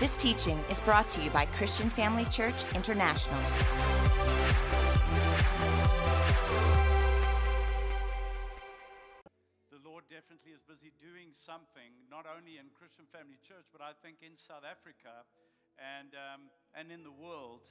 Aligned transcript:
This 0.00 0.16
teaching 0.16 0.56
is 0.70 0.78
brought 0.78 1.08
to 1.08 1.20
you 1.20 1.28
by 1.30 1.46
Christian 1.58 1.90
Family 1.90 2.24
Church 2.26 2.62
International. 2.76 3.34
The 9.72 9.82
Lord 9.84 10.04
definitely 10.08 10.52
is 10.54 10.62
busy 10.68 10.92
doing 11.02 11.30
something, 11.32 11.90
not 12.08 12.26
only 12.30 12.58
in 12.58 12.66
Christian 12.78 13.06
Family 13.10 13.38
Church, 13.42 13.66
but 13.72 13.80
I 13.80 13.90
think 14.00 14.18
in 14.22 14.36
South 14.36 14.62
Africa 14.62 15.26
and, 15.82 16.14
um, 16.14 16.42
and 16.76 16.92
in 16.92 17.02
the 17.02 17.10
world, 17.10 17.62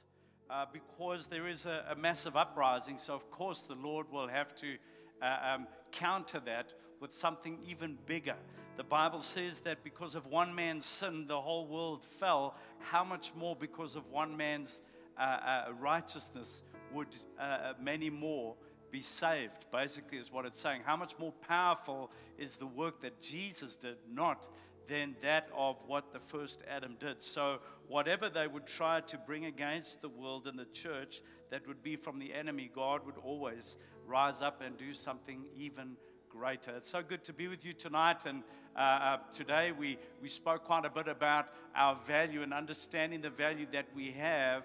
uh, 0.50 0.66
because 0.70 1.28
there 1.28 1.48
is 1.48 1.64
a, 1.64 1.86
a, 1.92 1.96
massive 1.96 2.36
uprising. 2.36 2.98
So, 2.98 3.14
of 3.14 3.30
course, 3.30 3.62
the 3.62 3.74
Lord 3.74 4.12
will 4.12 4.28
have 4.28 4.54
to 4.56 4.76
uh, 5.22 5.54
um, 5.54 5.66
counter 5.92 6.40
that 6.40 6.74
with 7.00 7.12
something 7.12 7.58
even 7.66 7.98
bigger. 8.06 8.36
The 8.76 8.84
Bible 8.84 9.20
says 9.20 9.60
that 9.60 9.82
because 9.82 10.14
of 10.14 10.26
one 10.26 10.54
man's 10.54 10.86
sin, 10.86 11.26
the 11.26 11.40
whole 11.40 11.66
world 11.66 12.04
fell. 12.04 12.54
How 12.78 13.04
much 13.04 13.32
more 13.34 13.56
because 13.56 13.96
of 13.96 14.08
one 14.10 14.36
man's 14.36 14.80
uh, 15.18 15.22
uh 15.22 15.64
righteousness 15.80 16.62
would 16.92 17.08
uh, 17.38 17.72
many 17.80 18.10
more? 18.10 18.54
be 18.90 19.02
saved, 19.02 19.66
basically, 19.70 20.16
is 20.16 20.32
what 20.32 20.46
it's 20.46 20.58
saying. 20.58 20.80
How 20.84 20.96
much 20.96 21.12
more 21.18 21.32
powerful 21.46 22.10
is 22.38 22.56
the 22.56 22.66
work 22.66 23.02
that 23.02 23.20
Jesus 23.20 23.76
did, 23.76 23.96
not 24.10 24.46
than 24.88 25.14
that 25.22 25.48
of 25.56 25.76
what 25.86 26.12
the 26.12 26.18
first 26.18 26.62
Adam 26.68 26.96
did. 26.98 27.22
So, 27.22 27.58
whatever 27.86 28.28
they 28.28 28.46
would 28.46 28.66
try 28.66 29.00
to 29.02 29.18
bring 29.18 29.44
against 29.44 30.00
the 30.00 30.08
world 30.08 30.46
and 30.46 30.58
the 30.58 30.64
church 30.66 31.22
that 31.50 31.66
would 31.68 31.82
be 31.82 31.96
from 31.96 32.18
the 32.18 32.32
enemy, 32.32 32.70
God 32.74 33.04
would 33.04 33.18
always 33.22 33.76
rise 34.06 34.40
up 34.40 34.62
and 34.62 34.76
do 34.78 34.94
something 34.94 35.44
even 35.56 35.96
greater. 36.28 36.72
It's 36.76 36.90
so 36.90 37.02
good 37.02 37.24
to 37.24 37.32
be 37.32 37.48
with 37.48 37.64
you 37.64 37.72
tonight. 37.72 38.26
And 38.26 38.42
uh, 38.76 38.80
uh, 38.80 39.16
today 39.32 39.72
we, 39.72 39.98
we 40.22 40.28
spoke 40.28 40.64
quite 40.64 40.84
a 40.84 40.90
bit 40.90 41.08
about 41.08 41.48
our 41.74 41.96
value 42.06 42.42
and 42.42 42.52
understanding 42.52 43.20
the 43.20 43.30
value 43.30 43.66
that 43.72 43.86
we 43.94 44.12
have 44.12 44.64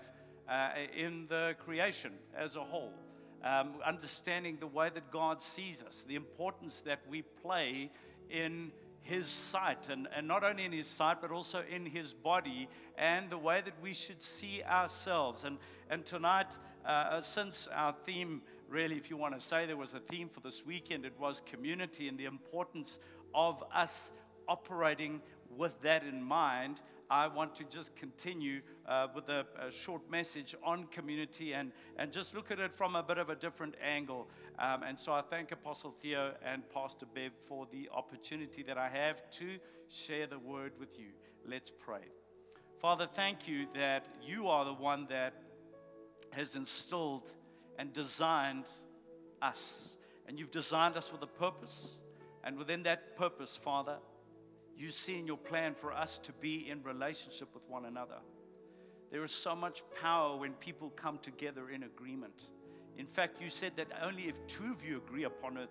uh, 0.49 0.69
in 0.95 1.25
the 1.29 1.55
creation 1.63 2.11
as 2.35 2.55
a 2.55 2.63
whole. 2.63 2.93
Um, 3.43 3.75
understanding 3.85 4.57
the 4.59 4.67
way 4.67 4.89
that 4.93 5.11
God 5.11 5.41
sees 5.41 5.81
us, 5.81 6.03
the 6.07 6.15
importance 6.15 6.81
that 6.85 6.99
we 7.09 7.21
play 7.21 7.91
in 8.29 8.71
his 9.01 9.27
sight, 9.27 9.89
and, 9.89 10.07
and 10.15 10.27
not 10.27 10.45
only 10.45 10.63
in 10.63 10.71
his 10.71 10.87
sight, 10.87 11.21
but 11.21 11.29
also 11.29 11.61
in 11.69 11.85
his 11.85 12.13
body, 12.13 12.69
and 12.97 13.29
the 13.29 13.37
way 13.37 13.61
that 13.61 13.73
we 13.81 13.93
should 13.93 14.21
see 14.21 14.63
ourselves. 14.63 15.43
And, 15.43 15.57
and 15.89 16.05
tonight, 16.05 16.57
uh, 16.85 17.19
since 17.19 17.67
our 17.73 17.93
theme, 18.05 18.41
really, 18.73 18.97
if 18.97 19.09
you 19.11 19.15
want 19.15 19.35
to 19.35 19.39
say 19.39 19.67
there 19.67 19.77
was 19.77 19.93
a 19.93 19.99
theme 19.99 20.27
for 20.27 20.39
this 20.39 20.65
weekend, 20.65 21.05
it 21.05 21.13
was 21.19 21.43
community 21.45 22.07
and 22.07 22.17
the 22.17 22.25
importance 22.25 22.97
of 23.35 23.63
us 23.73 24.11
operating 24.47 25.21
with 25.55 25.79
that 25.83 26.03
in 26.03 26.21
mind. 26.21 26.81
I 27.07 27.27
want 27.27 27.53
to 27.57 27.63
just 27.65 27.95
continue 27.95 28.61
uh, 28.87 29.07
with 29.13 29.29
a, 29.29 29.45
a, 29.61 29.71
short 29.71 30.09
message 30.09 30.55
on 30.63 30.87
community 30.87 31.53
and, 31.53 31.71
and 31.97 32.11
just 32.11 32.33
look 32.33 32.49
at 32.49 32.59
it 32.59 32.73
from 32.73 32.95
a 32.95 33.03
bit 33.03 33.19
of 33.19 33.29
a 33.29 33.35
different 33.35 33.75
angle. 33.83 34.27
Um, 34.57 34.81
and 34.81 34.99
so 34.99 35.13
I 35.13 35.21
thank 35.21 35.51
Apostle 35.51 35.93
Theo 36.01 36.33
and 36.43 36.63
Pastor 36.73 37.05
Bev 37.13 37.31
for 37.47 37.67
the 37.71 37.89
opportunity 37.93 38.63
that 38.63 38.79
I 38.79 38.89
have 38.89 39.29
to 39.33 39.57
share 39.87 40.25
the 40.25 40.39
word 40.39 40.71
with 40.79 40.97
you. 40.97 41.09
Let's 41.47 41.71
pray. 41.71 42.07
Father, 42.79 43.05
thank 43.05 43.47
you 43.47 43.67
that 43.75 44.07
you 44.25 44.47
are 44.47 44.65
the 44.65 44.73
one 44.73 45.05
that 45.11 45.33
has 46.31 46.55
instilled 46.55 47.35
and 47.77 47.93
designed 47.93 48.65
us. 49.41 49.89
And 50.27 50.39
you've 50.39 50.51
designed 50.51 50.97
us 50.97 51.11
with 51.11 51.21
a 51.21 51.27
purpose. 51.27 51.95
And 52.43 52.57
within 52.57 52.83
that 52.83 53.17
purpose, 53.17 53.55
Father, 53.55 53.97
you 54.77 54.89
see 54.89 55.17
in 55.17 55.27
your 55.27 55.37
plan 55.37 55.75
for 55.75 55.93
us 55.93 56.17
to 56.23 56.31
be 56.33 56.69
in 56.69 56.83
relationship 56.83 57.49
with 57.53 57.63
one 57.67 57.85
another. 57.85 58.17
There 59.11 59.23
is 59.23 59.31
so 59.31 59.55
much 59.55 59.83
power 60.01 60.37
when 60.37 60.53
people 60.53 60.91
come 60.95 61.19
together 61.19 61.69
in 61.69 61.83
agreement. 61.83 62.45
In 62.97 63.05
fact, 63.05 63.41
you 63.41 63.49
said 63.49 63.73
that 63.77 63.87
only 64.03 64.23
if 64.23 64.35
two 64.47 64.71
of 64.71 64.83
you 64.83 64.97
agree 64.97 65.23
upon 65.23 65.57
it, 65.57 65.69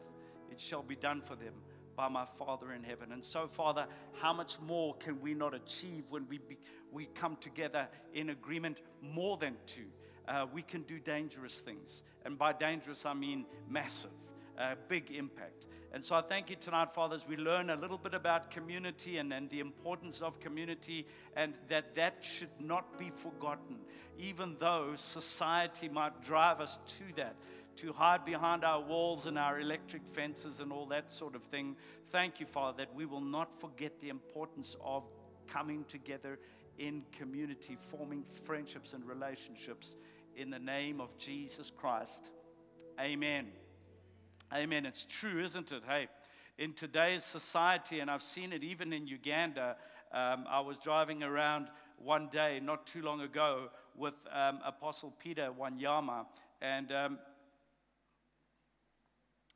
it 0.51 0.61
shall 0.61 0.83
be 0.83 0.97
done 0.97 1.21
for 1.21 1.35
them 1.35 1.55
by 1.97 2.09
my 2.09 2.25
Father 2.25 2.73
in 2.73 2.83
heaven. 2.83 3.13
And 3.13 3.25
so, 3.25 3.47
Father, 3.47 3.87
how 4.21 4.33
much 4.33 4.61
more 4.61 4.95
can 4.97 5.21
we 5.21 5.35
not 5.35 5.55
achieve 5.55 6.05
when 6.09 6.27
we, 6.29 6.39
be, 6.39 6.59
we 6.91 7.07
come 7.15 7.37
together 7.41 7.89
in 8.15 8.31
agreement 8.31 8.79
more 9.01 9.37
than 9.37 9.57
two? 9.67 9.87
Uh, 10.29 10.47
we 10.53 10.63
can 10.63 10.83
do 10.83 10.99
dangerous 10.99 11.61
things. 11.61 12.03
And 12.25 12.39
by 12.39 12.53
dangerous, 12.53 13.05
I 13.05 13.15
mean 13.15 13.47
massive, 13.69 14.11
uh, 14.59 14.75
big 14.89 15.11
impact. 15.11 15.67
And 15.95 16.03
so 16.03 16.15
I 16.15 16.23
thank 16.23 16.49
you 16.49 16.57
tonight, 16.57 16.91
Father, 16.91 17.17
as 17.17 17.29
we 17.29 17.37
learn 17.37 17.69
a 17.69 17.77
little 17.77 17.99
bit 17.99 18.15
about 18.15 18.51
community 18.51 19.19
and, 19.19 19.31
and 19.31 19.51
the 19.51 19.61
importance 19.61 20.23
of 20.23 20.41
community, 20.41 21.07
and 21.37 21.53
that 21.69 21.95
that 21.97 22.17
should 22.23 22.49
not 22.59 22.99
be 22.99 23.11
forgotten, 23.11 23.77
even 24.19 24.57
though 24.59 24.93
society 24.97 25.91
might 25.91 26.23
drive 26.23 26.63
us 26.63 26.79
to 26.87 27.15
that, 27.17 27.37
to 27.77 27.93
hide 27.93 28.25
behind 28.25 28.65
our 28.65 28.81
walls 28.81 29.27
and 29.27 29.39
our 29.39 29.61
electric 29.61 30.07
fences 30.07 30.61
and 30.61 30.73
all 30.73 30.87
that 30.87 31.11
sort 31.11 31.35
of 31.35 31.43
thing. 31.45 31.77
Thank 32.07 32.41
you, 32.41 32.47
Father, 32.47 32.79
that 32.79 32.95
we 32.95 33.05
will 33.05 33.21
not 33.21 33.61
forget 33.61 34.01
the 34.01 34.09
importance 34.09 34.77
of 34.83 35.05
coming 35.47 35.85
together 35.89 36.39
in 36.79 37.03
community, 37.13 37.77
forming 37.79 38.25
friendships 38.45 38.95
and 38.95 39.05
relationships 39.07 39.97
in 40.37 40.51
the 40.51 40.59
name 40.59 41.01
of 41.01 41.17
Jesus 41.19 41.71
Christ. 41.71 42.31
Amen. 43.01 43.49
Amen. 44.53 44.87
It's 44.87 45.05
true, 45.05 45.43
isn't 45.45 45.73
it? 45.73 45.83
Hey, 45.87 46.09
in 46.59 46.73
today's 46.73 47.25
society, 47.25 48.01
and 48.01 48.11
I've 48.11 48.23
seen 48.23 48.53
it 48.53 48.63
even 48.63 48.93
in 48.93 49.07
Uganda, 49.07 49.77
um, 50.13 50.45
I 50.49 50.61
was 50.61 50.77
driving 50.79 51.23
around 51.23 51.69
one 51.99 52.29
day 52.33 52.61
not 52.63 52.87
too 52.87 53.03
long 53.03 53.21
ago 53.21 53.69
with 53.97 54.15
um, 54.33 54.61
Apostle 54.65 55.13
Peter 55.19 55.51
Wanyama, 55.59 56.27
and 56.61 56.93
um, 56.93 57.19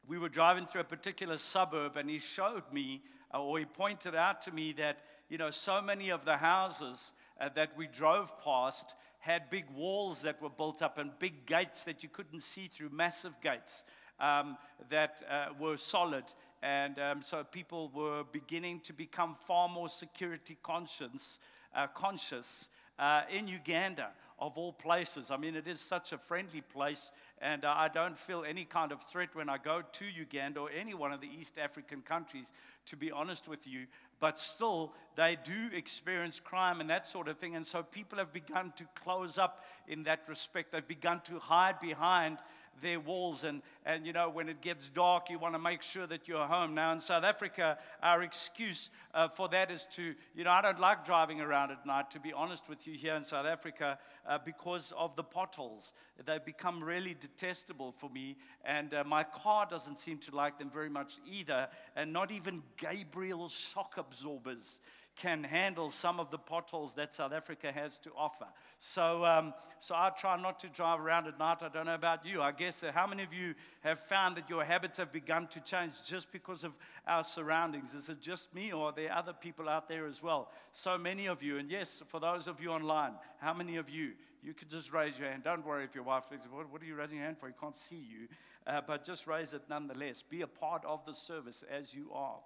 we 0.06 0.18
were 0.18 0.28
driving 0.28 0.66
through 0.66 0.82
a 0.82 0.84
particular 0.84 1.38
suburb, 1.38 1.96
and 1.96 2.08
he 2.08 2.18
showed 2.18 2.64
me, 2.72 3.02
uh, 3.34 3.42
or 3.42 3.58
he 3.58 3.64
pointed 3.64 4.14
out 4.14 4.42
to 4.42 4.52
me 4.52 4.72
that, 4.74 4.98
you 5.28 5.38
know, 5.38 5.50
so 5.50 5.82
many 5.82 6.10
of 6.10 6.24
the 6.24 6.36
houses 6.36 7.12
uh, 7.40 7.48
that 7.54 7.76
we 7.76 7.86
drove 7.86 8.32
past 8.42 8.94
had 9.26 9.50
big 9.50 9.64
walls 9.74 10.20
that 10.20 10.40
were 10.40 10.48
built 10.48 10.82
up 10.82 10.98
and 10.98 11.10
big 11.18 11.46
gates 11.46 11.82
that 11.82 12.04
you 12.04 12.08
couldn't 12.08 12.42
see 12.42 12.68
through, 12.68 12.90
massive 12.90 13.34
gates 13.40 13.82
um, 14.20 14.56
that 14.88 15.16
uh, 15.28 15.46
were 15.58 15.76
solid. 15.76 16.22
And 16.62 16.96
um, 17.00 17.22
so 17.22 17.42
people 17.42 17.90
were 17.92 18.22
beginning 18.22 18.80
to 18.84 18.92
become 18.92 19.34
far 19.34 19.68
more 19.68 19.88
security 19.88 20.56
conscious, 20.62 21.40
uh, 21.74 21.88
conscious 21.88 22.68
uh, 23.00 23.22
in 23.28 23.48
Uganda, 23.48 24.10
of 24.38 24.58
all 24.58 24.72
places. 24.72 25.30
I 25.30 25.36
mean, 25.36 25.56
it 25.56 25.66
is 25.66 25.80
such 25.80 26.12
a 26.12 26.18
friendly 26.18 26.60
place, 26.60 27.10
and 27.40 27.64
uh, 27.64 27.74
I 27.74 27.88
don't 27.88 28.18
feel 28.18 28.44
any 28.46 28.64
kind 28.64 28.92
of 28.92 29.02
threat 29.02 29.30
when 29.34 29.48
I 29.48 29.56
go 29.58 29.82
to 29.92 30.04
Uganda 30.04 30.60
or 30.60 30.70
any 30.70 30.94
one 30.94 31.12
of 31.12 31.20
the 31.20 31.28
East 31.28 31.58
African 31.58 32.02
countries, 32.02 32.52
to 32.86 32.96
be 32.96 33.10
honest 33.10 33.48
with 33.48 33.66
you. 33.66 33.86
But 34.20 34.38
still, 34.38 34.92
they 35.14 35.36
do 35.42 35.74
experience 35.74 36.40
crime 36.42 36.80
and 36.80 36.88
that 36.90 37.06
sort 37.06 37.28
of 37.28 37.38
thing. 37.38 37.54
And 37.54 37.66
so 37.66 37.82
people 37.82 38.18
have 38.18 38.32
begun 38.32 38.72
to 38.76 38.84
close 39.02 39.36
up 39.38 39.64
in 39.88 40.04
that 40.04 40.20
respect. 40.28 40.72
They've 40.72 40.86
begun 40.86 41.20
to 41.26 41.38
hide 41.38 41.80
behind 41.80 42.38
their 42.82 43.00
walls. 43.00 43.44
And, 43.44 43.62
and 43.84 44.06
you 44.06 44.12
know, 44.12 44.28
when 44.28 44.48
it 44.48 44.60
gets 44.60 44.88
dark, 44.88 45.30
you 45.30 45.38
want 45.38 45.54
to 45.54 45.58
make 45.58 45.82
sure 45.82 46.06
that 46.06 46.28
you're 46.28 46.46
home. 46.46 46.74
Now, 46.74 46.92
in 46.92 47.00
South 47.00 47.24
Africa, 47.24 47.78
our 48.02 48.22
excuse 48.22 48.90
uh, 49.14 49.28
for 49.28 49.48
that 49.48 49.70
is 49.70 49.86
to, 49.96 50.14
you 50.34 50.44
know, 50.44 50.50
I 50.50 50.62
don't 50.62 50.80
like 50.80 51.04
driving 51.04 51.40
around 51.40 51.70
at 51.70 51.86
night, 51.86 52.10
to 52.12 52.20
be 52.20 52.32
honest 52.32 52.68
with 52.68 52.86
you, 52.86 52.94
here 52.94 53.14
in 53.14 53.24
South 53.24 53.46
Africa, 53.46 53.98
uh, 54.28 54.38
because 54.44 54.92
of 54.96 55.16
the 55.16 55.24
potholes. 55.24 55.92
They've 56.24 56.44
become 56.44 56.82
really 56.82 57.16
detestable 57.18 57.92
for 57.92 58.10
me. 58.10 58.36
And 58.64 58.94
uh, 58.94 59.04
my 59.04 59.24
car 59.24 59.66
doesn't 59.68 59.98
seem 59.98 60.18
to 60.18 60.34
like 60.34 60.58
them 60.58 60.70
very 60.70 60.90
much 60.90 61.14
either. 61.30 61.68
And 61.94 62.12
not 62.12 62.30
even 62.30 62.62
Gabriel's 62.76 63.52
shock 63.52 63.94
absorbers 63.98 64.80
can 65.16 65.42
handle 65.42 65.88
some 65.90 66.20
of 66.20 66.30
the 66.30 66.38
potholes 66.38 66.92
that 66.94 67.14
South 67.14 67.32
Africa 67.32 67.72
has 67.72 67.98
to 67.98 68.10
offer. 68.16 68.46
So, 68.78 69.24
um, 69.24 69.54
so 69.80 69.94
I 69.94 70.10
try 70.10 70.40
not 70.40 70.60
to 70.60 70.68
drive 70.68 71.00
around 71.00 71.26
at 71.26 71.38
night. 71.38 71.58
I 71.62 71.68
don't 71.68 71.86
know 71.86 71.94
about 71.94 72.26
you. 72.26 72.42
I 72.42 72.52
guess 72.52 72.80
that 72.80 72.94
how 72.94 73.06
many 73.06 73.22
of 73.22 73.32
you 73.32 73.54
have 73.80 73.98
found 73.98 74.36
that 74.36 74.50
your 74.50 74.64
habits 74.64 74.98
have 74.98 75.12
begun 75.12 75.46
to 75.48 75.60
change 75.60 75.94
just 76.04 76.30
because 76.32 76.64
of 76.64 76.74
our 77.06 77.24
surroundings? 77.24 77.94
Is 77.94 78.10
it 78.10 78.20
just 78.20 78.54
me, 78.54 78.72
or 78.72 78.88
are 78.88 78.92
there 78.92 79.12
other 79.12 79.32
people 79.32 79.68
out 79.68 79.88
there 79.88 80.06
as 80.06 80.22
well? 80.22 80.50
So 80.72 80.98
many 80.98 81.26
of 81.26 81.42
you, 81.42 81.56
and 81.56 81.70
yes, 81.70 82.02
for 82.08 82.20
those 82.20 82.46
of 82.46 82.60
you 82.60 82.70
online, 82.70 83.12
how 83.40 83.54
many 83.54 83.76
of 83.76 83.88
you? 83.88 84.12
You 84.42 84.54
could 84.54 84.70
just 84.70 84.92
raise 84.92 85.18
your 85.18 85.28
hand. 85.28 85.42
Don't 85.42 85.66
worry 85.66 85.84
if 85.84 85.94
your 85.94 86.04
wife 86.04 86.24
says, 86.28 86.40
What, 86.50 86.70
what 86.70 86.80
are 86.82 86.84
you 86.84 86.94
raising 86.94 87.16
your 87.16 87.24
hand 87.24 87.38
for? 87.38 87.48
He 87.48 87.54
can't 87.58 87.76
see 87.76 87.96
you. 87.96 88.28
Uh, 88.66 88.80
but 88.86 89.04
just 89.04 89.26
raise 89.26 89.52
it 89.52 89.62
nonetheless. 89.68 90.22
Be 90.22 90.42
a 90.42 90.46
part 90.46 90.84
of 90.84 91.04
the 91.06 91.14
service 91.14 91.64
as 91.70 91.94
you 91.94 92.10
are. 92.12 92.38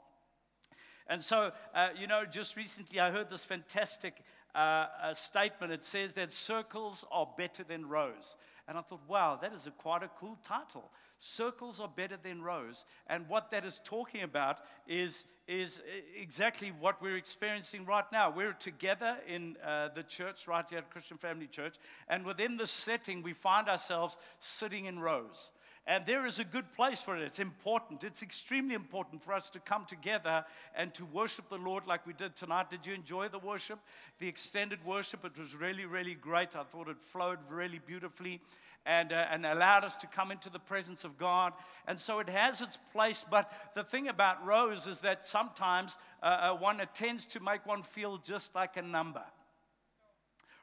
And 1.11 1.23
so, 1.23 1.51
uh, 1.75 1.89
you 1.99 2.07
know, 2.07 2.25
just 2.25 2.57
recently 2.57 3.01
I 3.01 3.11
heard 3.11 3.29
this 3.29 3.45
fantastic 3.45 4.23
uh, 4.55 5.13
statement. 5.13 5.73
It 5.73 5.85
says 5.85 6.13
that 6.13 6.33
circles 6.33 7.05
are 7.11 7.29
better 7.37 7.65
than 7.65 7.89
rows. 7.89 8.37
And 8.69 8.79
I 8.79 8.83
thought, 8.83 9.01
wow, 9.09 9.37
that 9.43 9.53
is 9.53 9.67
a 9.67 9.73
quite 9.73 10.05
a 10.05 10.11
cool 10.21 10.39
title. 10.45 10.89
Circles 11.19 11.81
are 11.81 11.89
better 11.89 12.17
than 12.23 12.43
rows. 12.43 12.85
And 13.09 13.29
what 13.29 13.51
that 13.51 13.65
is 13.65 13.81
talking 13.83 14.23
about 14.23 14.59
is, 14.87 15.25
is 15.49 15.81
exactly 16.17 16.69
what 16.69 17.03
we're 17.03 17.17
experiencing 17.17 17.85
right 17.85 18.05
now. 18.13 18.31
We're 18.31 18.53
together 18.53 19.17
in 19.27 19.57
uh, 19.67 19.89
the 19.93 20.05
church, 20.05 20.47
right 20.47 20.65
here 20.71 20.79
at 20.79 20.91
Christian 20.91 21.19
Family 21.19 21.49
Church. 21.49 21.75
And 22.07 22.25
within 22.25 22.57
this 22.57 22.71
setting, 22.71 23.25
we 23.25 23.33
find 23.33 23.69
ourselves 23.69 24.17
sitting 24.39 24.85
in 24.85 25.01
rows. 25.01 25.51
And 25.87 26.05
there 26.07 26.27
is 26.27 26.39
a 26.39 26.45
good 26.45 26.73
place 26.75 27.01
for 27.01 27.17
it. 27.17 27.23
It's 27.23 27.39
important. 27.39 28.05
It's 28.05 28.23
extremely 28.23 28.75
important 28.75 29.23
for 29.25 29.33
us 29.33 29.49
to 29.51 29.59
come 29.59 29.87
together 29.87 30.45
and 30.75 30.93
to 30.95 31.05
worship 31.07 31.49
the 31.49 31.57
Lord 31.57 31.87
like 31.87 32.07
we 32.07 32.13
did 32.13 32.37
tonight. 32.37 32.71
Did 32.71 32.87
you 32.87 32.95
enjoy 32.95 33.29
the 33.29 33.39
worship? 33.39 33.79
The 34.19 34.29
extended 34.29 34.85
worship? 34.85 35.25
It 35.25 35.39
was 35.39 35.55
really, 35.55 35.87
really 35.87 36.15
great. 36.15 36.55
I 36.55 36.65
thought 36.65 36.89
it 36.89 37.03
flowed 37.03 37.39
really 37.49 37.81
beautifully 37.85 38.41
and, 38.85 39.13
uh, 39.13 39.27
and 39.31 39.47
allowed 39.47 39.85
us 39.85 39.97
to 39.97 40.07
come 40.07 40.31
into 40.31 40.51
the 40.51 40.59
presence 40.59 41.03
of 41.03 41.19
God. 41.19 41.55
And 41.87 41.99
so 41.99 42.19
it 42.19 42.29
has 42.29 42.61
its 42.61 42.79
place. 42.93 43.25
But 43.29 43.51
the 43.75 43.83
thing 43.83 44.09
about 44.09 44.45
rows 44.45 44.87
is 44.87 45.01
that 45.01 45.27
sometimes 45.27 45.97
uh, 46.23 46.27
uh, 46.27 46.57
one 46.57 46.81
tends 46.95 47.25
to 47.27 47.41
make 47.41 47.67
one 47.67 47.83
feel 47.83 48.19
just 48.19 48.55
like 48.55 48.77
a 48.77 48.83
number 48.83 49.25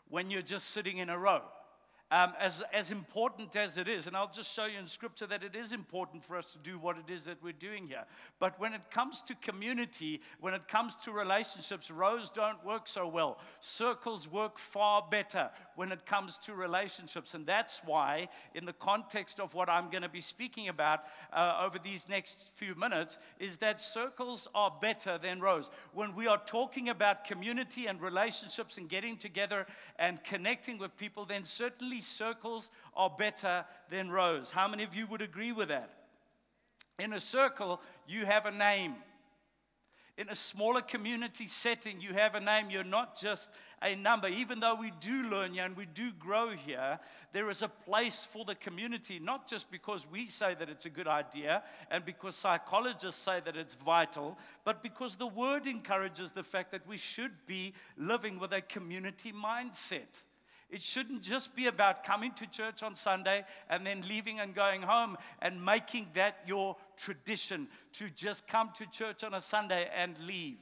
when 0.10 0.30
you're 0.30 0.42
just 0.42 0.70
sitting 0.70 1.00
in 1.00 1.10
a 1.10 1.18
row 1.18 1.42
um, 2.10 2.34
as, 2.40 2.64
as 2.74 2.92
important 2.92 3.56
as 3.56 3.78
it 3.78 3.88
is, 3.88 4.08
and 4.08 4.16
I'll 4.16 4.32
just 4.32 4.54
show 4.54 4.66
you 4.66 4.80
in 4.80 4.88
scripture 4.88 5.28
that 5.28 5.44
it 5.44 5.56
is 5.56 5.74
important 5.74 6.24
for 6.24 6.38
us 6.38 6.46
to 6.54 6.58
do 6.58 6.80
what 6.80 6.98
it 6.98 7.12
is 7.12 7.26
that 7.26 7.44
we're 7.44 7.52
doing 7.52 7.88
here. 7.88 8.06
But 8.40 8.60
when 8.60 8.74
it 8.74 8.90
comes 8.90 9.22
to 9.24 9.36
community, 9.36 10.22
when 10.40 10.54
it 10.54 10.68
comes 10.68 10.96
to 11.04 11.12
relationships, 11.12 11.92
rows 11.92 12.30
don't 12.30 12.64
work 12.66 12.88
so 12.88 13.08
well. 13.08 13.40
Circles 13.60 14.32
work 14.32 14.58
far 14.58 15.06
better 15.10 15.50
when 15.78 15.92
it 15.92 16.08
comes 16.08 16.40
to 16.40 16.56
relationships. 16.56 17.36
And 17.36 17.46
that's 17.46 17.82
why, 17.86 18.30
in 18.56 18.66
the 18.66 18.74
context 18.74 19.40
of 19.40 19.54
what 19.54 19.70
I'm 19.70 19.92
going 19.92 20.02
to 20.02 20.10
be 20.10 20.22
speaking 20.22 20.70
about 20.70 21.02
uh, 21.32 21.62
over 21.64 21.78
these 21.78 22.10
next 22.10 22.50
few 22.56 22.74
minutes, 22.74 23.20
is 23.40 23.58
that 23.58 23.80
circles 23.80 24.48
are 24.56 24.76
better 24.82 25.20
than 25.20 25.40
rows. 25.40 25.70
When 25.94 26.16
we 26.16 26.26
are 26.26 26.42
talking 26.44 26.90
about 26.90 27.26
community 27.26 27.86
and 27.86 28.02
relationships 28.02 28.78
and 28.78 28.90
getting 28.90 29.18
together 29.18 29.68
and 30.00 30.24
connecting 30.24 30.80
with 30.80 30.98
people, 30.98 31.26
then 31.26 31.44
certainly 31.44 32.02
circles 32.02 32.72
are 32.96 33.12
better 33.16 33.64
than 33.92 34.10
rows. 34.10 34.50
How 34.50 34.68
many 34.68 34.84
of 34.84 34.96
you 34.96 35.06
would 35.06 35.22
agree 35.22 35.52
with 35.52 35.68
that? 35.68 35.94
In 36.98 37.14
a 37.14 37.20
circle, 37.20 37.80
you 38.08 38.26
have 38.26 38.48
a 38.48 38.52
name. 38.52 38.96
In 40.18 40.30
a 40.30 40.36
smaller 40.36 40.82
community 40.82 41.46
setting, 41.46 42.02
you 42.02 42.12
have 42.14 42.34
a 42.34 42.40
name. 42.40 42.72
You're 42.72 42.84
not 42.84 43.20
just 43.20 43.52
a 43.84 43.94
number. 43.94 44.28
Even 44.28 44.60
though 44.60 44.74
we 44.74 44.92
do 45.00 45.30
learn 45.30 45.54
here 45.54 45.64
and 45.64 45.78
we 45.78 45.86
do 45.86 46.12
grow 46.12 46.56
here, 46.56 46.98
there 47.34 47.52
is 47.52 47.62
a 47.62 47.68
place 47.68 48.28
for 48.32 48.44
the 48.44 48.56
community, 48.56 49.20
not 49.20 49.48
just 49.48 49.70
because 49.70 50.08
we 50.12 50.26
say 50.26 50.56
that 50.56 50.70
it's 50.70 50.86
a 50.86 50.90
good 50.90 51.08
idea 51.08 51.62
and 51.92 52.04
because 52.04 52.36
psychologists 52.36 53.22
say 53.22 53.42
that 53.46 53.56
it's 53.56 53.76
vital, 53.76 54.40
but 54.66 54.82
because 54.82 55.18
the 55.18 55.28
word 55.28 55.68
encourages 55.68 56.32
the 56.32 56.42
fact 56.44 56.72
that 56.72 56.88
we 56.88 56.98
should 56.98 57.34
be 57.46 57.74
living 57.96 58.40
with 58.40 58.54
a 58.54 58.62
community 58.62 59.32
mindset. 59.32 60.26
It 60.70 60.82
shouldn't 60.82 61.22
just 61.22 61.56
be 61.56 61.68
about 61.68 62.04
coming 62.04 62.34
to 62.34 62.46
church 62.46 62.84
on 62.84 62.94
Sunday 62.94 63.46
and 63.70 63.88
then 63.88 64.02
leaving 64.08 64.42
and 64.42 64.54
going 64.54 64.82
home 64.82 65.18
and 65.42 65.64
making 65.64 66.10
that 66.16 66.40
your 66.46 66.76
tradition 66.98 67.68
to 67.94 68.10
just 68.10 68.48
come 68.48 68.72
to 68.78 68.86
church 68.88 69.24
on 69.24 69.34
a 69.34 69.40
Sunday 69.40 69.90
and 69.96 70.18
leave. 70.26 70.60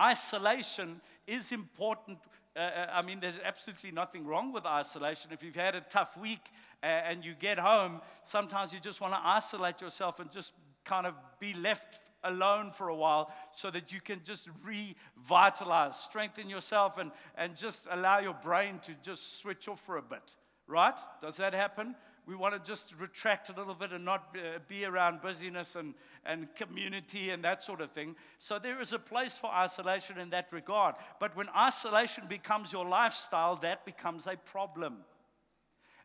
Isolation 0.00 1.02
is 1.26 1.52
important. 1.52 2.18
Uh, 2.56 2.60
uh 2.60 2.86
I 2.92 3.02
mean, 3.02 3.20
there's 3.20 3.38
absolutely 3.44 3.90
nothing 3.90 4.24
wrong 4.24 4.52
with 4.52 4.64
isolation. 4.64 5.30
If 5.30 5.42
you've 5.42 5.54
had 5.54 5.74
a 5.74 5.82
tough 5.82 6.16
week 6.16 6.46
uh, 6.82 6.86
and 6.86 7.22
you 7.22 7.34
get 7.38 7.58
home, 7.58 8.00
sometimes 8.24 8.72
you 8.72 8.80
just 8.80 9.00
want 9.00 9.12
to 9.12 9.20
isolate 9.22 9.82
yourself 9.82 10.20
and 10.20 10.30
just 10.30 10.52
kind 10.84 11.06
of 11.06 11.14
be 11.38 11.52
left 11.52 12.07
alone 12.24 12.70
for 12.70 12.88
a 12.88 12.96
while 12.96 13.32
so 13.52 13.70
that 13.70 13.92
you 13.92 14.00
can 14.00 14.20
just 14.24 14.48
revitalize, 14.64 15.96
strengthen 15.96 16.48
yourself, 16.48 16.98
and, 16.98 17.10
and 17.36 17.56
just 17.56 17.86
allow 17.90 18.18
your 18.18 18.34
brain 18.34 18.80
to 18.86 18.94
just 19.02 19.40
switch 19.40 19.68
off 19.68 19.80
for 19.80 19.96
a 19.96 20.02
bit. 20.02 20.34
Right? 20.66 20.98
Does 21.22 21.36
that 21.36 21.54
happen? 21.54 21.94
We 22.26 22.36
want 22.36 22.52
to 22.52 22.70
just 22.70 22.92
retract 23.00 23.48
a 23.48 23.54
little 23.54 23.74
bit 23.74 23.90
and 23.90 24.04
not 24.04 24.36
uh, 24.36 24.58
be 24.68 24.84
around 24.84 25.22
busyness 25.22 25.76
and, 25.76 25.94
and 26.26 26.54
community 26.56 27.30
and 27.30 27.42
that 27.42 27.62
sort 27.62 27.80
of 27.80 27.90
thing. 27.90 28.16
So 28.38 28.58
there 28.58 28.82
is 28.82 28.92
a 28.92 28.98
place 28.98 29.32
for 29.32 29.50
isolation 29.50 30.18
in 30.18 30.28
that 30.30 30.48
regard. 30.50 30.96
But 31.20 31.34
when 31.34 31.48
isolation 31.56 32.24
becomes 32.28 32.70
your 32.70 32.84
lifestyle, 32.84 33.56
that 33.56 33.86
becomes 33.86 34.26
a 34.26 34.36
problem. 34.36 34.98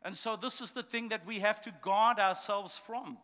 And 0.01 0.16
so 0.16 0.38
this 0.38 0.62
is 0.62 0.71
the 0.71 0.83
thing 0.83 1.09
that 1.09 1.27
we 1.27 1.39
have 1.39 1.62
to 1.63 1.74
guard 1.81 2.19
ourselves 2.19 2.77
from. 2.77 3.18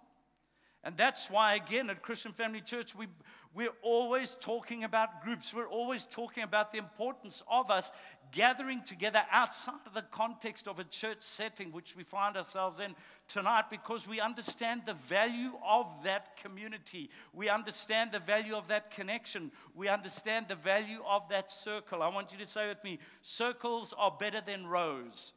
And 0.83 0.95
that's 0.95 1.29
why, 1.29 1.55
again, 1.55 1.89
at 1.89 2.01
Christian 2.01 2.31
Family 2.31 2.61
Church, 2.61 2.95
we, 2.95 3.07
we're 3.53 3.73
always 3.81 4.37
talking 4.39 4.85
about 4.85 5.21
groups. 5.23 5.53
We're 5.53 5.67
always 5.67 6.05
talking 6.05 6.43
about 6.43 6.71
the 6.71 6.77
importance 6.77 7.43
of 7.51 7.69
us 7.69 7.91
gathering 8.31 8.81
together 8.83 9.21
outside 9.31 9.79
of 9.85 9.93
the 9.93 10.03
context 10.03 10.67
of 10.67 10.79
a 10.79 10.83
church 10.85 11.17
setting, 11.21 11.71
which 11.71 11.95
we 11.95 12.03
find 12.03 12.37
ourselves 12.37 12.79
in 12.79 12.95
tonight, 13.27 13.65
because 13.69 14.07
we 14.07 14.21
understand 14.21 14.83
the 14.85 14.93
value 14.93 15.51
of 15.67 15.87
that 16.03 16.37
community. 16.37 17.09
We 17.33 17.49
understand 17.49 18.11
the 18.11 18.19
value 18.19 18.55
of 18.55 18.67
that 18.69 18.91
connection. 18.91 19.51
We 19.75 19.89
understand 19.89 20.45
the 20.47 20.55
value 20.55 21.01
of 21.07 21.27
that 21.29 21.51
circle. 21.51 22.01
I 22.03 22.07
want 22.07 22.31
you 22.31 22.37
to 22.37 22.47
say 22.47 22.69
with 22.69 22.83
me 22.83 22.99
circles 23.21 23.93
are 23.97 24.15
better 24.17 24.41
than 24.45 24.67
rows. 24.67 25.33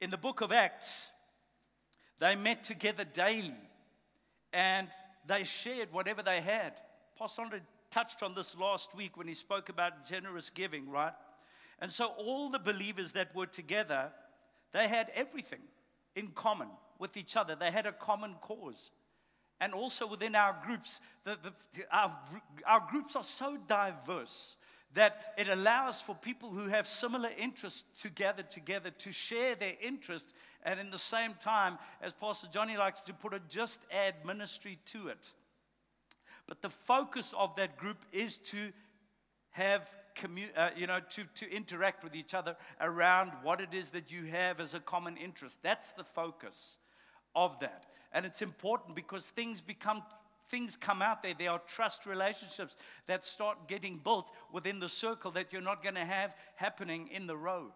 In 0.00 0.10
the 0.10 0.16
book 0.16 0.40
of 0.40 0.52
Acts, 0.52 1.10
they 2.18 2.34
met 2.34 2.64
together 2.64 3.04
daily 3.04 3.54
and 4.52 4.88
they 5.26 5.44
shared 5.44 5.92
whatever 5.92 6.22
they 6.22 6.40
had. 6.40 6.72
Pastor 7.18 7.42
Andre 7.42 7.60
touched 7.90 8.22
on 8.22 8.34
this 8.34 8.56
last 8.56 8.94
week 8.94 9.16
when 9.16 9.26
he 9.26 9.34
spoke 9.34 9.68
about 9.68 10.06
generous 10.06 10.50
giving, 10.50 10.88
right? 10.90 11.12
And 11.80 11.90
so 11.90 12.06
all 12.06 12.50
the 12.50 12.58
believers 12.58 13.12
that 13.12 13.34
were 13.34 13.46
together, 13.46 14.10
they 14.72 14.88
had 14.88 15.10
everything 15.14 15.60
in 16.14 16.28
common 16.28 16.68
with 16.98 17.16
each 17.16 17.36
other. 17.36 17.54
They 17.54 17.70
had 17.70 17.86
a 17.86 17.92
common 17.92 18.34
cause. 18.40 18.90
And 19.60 19.74
also 19.74 20.06
within 20.06 20.34
our 20.34 20.56
groups, 20.64 21.00
the, 21.24 21.36
the, 21.42 21.52
our, 21.92 22.16
our 22.66 22.86
groups 22.90 23.16
are 23.16 23.24
so 23.24 23.58
diverse 23.66 24.56
that 24.94 25.34
it 25.38 25.48
allows 25.48 26.00
for 26.00 26.14
people 26.14 26.50
who 26.50 26.68
have 26.68 26.88
similar 26.88 27.30
interests 27.38 27.84
to 28.02 28.08
gather 28.08 28.42
together 28.42 28.90
to 28.90 29.12
share 29.12 29.54
their 29.54 29.74
interest 29.80 30.32
and 30.64 30.80
in 30.80 30.90
the 30.90 30.98
same 30.98 31.34
time 31.40 31.78
as 32.02 32.12
pastor 32.12 32.48
johnny 32.52 32.76
likes 32.76 33.00
to 33.00 33.14
put 33.14 33.32
it 33.32 33.42
just 33.48 33.80
add 33.92 34.14
ministry 34.24 34.78
to 34.86 35.08
it. 35.08 35.28
But 36.46 36.62
the 36.62 36.68
focus 36.68 37.32
of 37.38 37.54
that 37.56 37.76
group 37.76 37.98
is 38.12 38.38
to 38.38 38.72
have 39.50 39.88
commu- 40.16 40.56
uh, 40.56 40.70
you 40.76 40.86
know 40.86 41.00
to, 41.10 41.24
to 41.36 41.50
interact 41.52 42.02
with 42.02 42.14
each 42.14 42.34
other 42.34 42.56
around 42.80 43.30
what 43.42 43.60
it 43.60 43.72
is 43.72 43.90
that 43.90 44.10
you 44.10 44.24
have 44.24 44.58
as 44.58 44.74
a 44.74 44.80
common 44.80 45.16
interest. 45.16 45.58
That's 45.62 45.92
the 45.92 46.04
focus 46.04 46.76
of 47.34 47.58
that. 47.60 47.86
And 48.12 48.26
it's 48.26 48.42
important 48.42 48.96
because 48.96 49.24
things 49.24 49.60
become 49.60 50.02
things 50.50 50.76
come 50.76 51.02
out 51.02 51.22
there. 51.22 51.34
There 51.38 51.50
are 51.50 51.60
trust 51.66 52.06
relationships 52.06 52.76
that 53.06 53.24
start 53.24 53.68
getting 53.68 53.98
built 53.98 54.30
within 54.52 54.80
the 54.80 54.88
circle 54.88 55.30
that 55.32 55.52
you're 55.52 55.62
not 55.62 55.82
going 55.82 55.94
to 55.94 56.04
have 56.04 56.34
happening 56.56 57.08
in 57.08 57.26
the 57.26 57.36
row. 57.36 57.72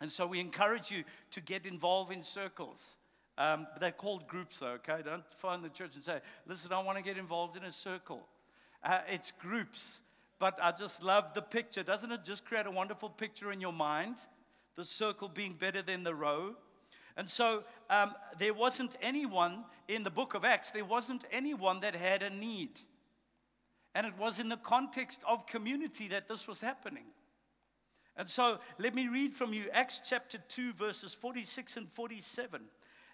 And 0.00 0.10
so 0.10 0.26
we 0.26 0.40
encourage 0.40 0.90
you 0.90 1.04
to 1.32 1.40
get 1.40 1.66
involved 1.66 2.12
in 2.12 2.22
circles. 2.22 2.96
Um, 3.36 3.66
they're 3.80 3.92
called 3.92 4.26
groups, 4.26 4.58
though, 4.58 4.78
okay? 4.78 5.00
Don't 5.04 5.24
phone 5.36 5.62
the 5.62 5.68
church 5.68 5.94
and 5.94 6.02
say, 6.02 6.20
listen, 6.46 6.72
I 6.72 6.80
want 6.80 6.98
to 6.98 7.04
get 7.04 7.18
involved 7.18 7.56
in 7.56 7.64
a 7.64 7.72
circle. 7.72 8.26
Uh, 8.82 9.00
it's 9.08 9.32
groups. 9.32 10.00
But 10.38 10.58
I 10.62 10.72
just 10.72 11.02
love 11.02 11.34
the 11.34 11.42
picture. 11.42 11.82
Doesn't 11.82 12.12
it 12.12 12.24
just 12.24 12.44
create 12.44 12.66
a 12.66 12.70
wonderful 12.70 13.10
picture 13.10 13.50
in 13.50 13.60
your 13.60 13.72
mind? 13.72 14.16
The 14.76 14.84
circle 14.84 15.28
being 15.28 15.54
better 15.54 15.82
than 15.82 16.04
the 16.04 16.14
row. 16.14 16.54
And 17.18 17.28
so 17.28 17.64
um, 17.90 18.14
there 18.38 18.54
wasn't 18.54 18.96
anyone 19.02 19.64
in 19.88 20.04
the 20.04 20.10
book 20.10 20.34
of 20.34 20.44
Acts, 20.44 20.70
there 20.70 20.84
wasn't 20.84 21.24
anyone 21.32 21.80
that 21.80 21.96
had 21.96 22.22
a 22.22 22.30
need. 22.30 22.80
And 23.94 24.06
it 24.06 24.16
was 24.16 24.38
in 24.38 24.48
the 24.48 24.56
context 24.56 25.20
of 25.26 25.44
community 25.44 26.06
that 26.08 26.28
this 26.28 26.46
was 26.46 26.60
happening. 26.60 27.06
And 28.16 28.30
so 28.30 28.58
let 28.78 28.94
me 28.94 29.08
read 29.08 29.34
from 29.34 29.52
you 29.52 29.64
Acts 29.72 30.00
chapter 30.04 30.38
2, 30.48 30.74
verses 30.74 31.12
46 31.12 31.76
and 31.76 31.90
47. 31.90 32.60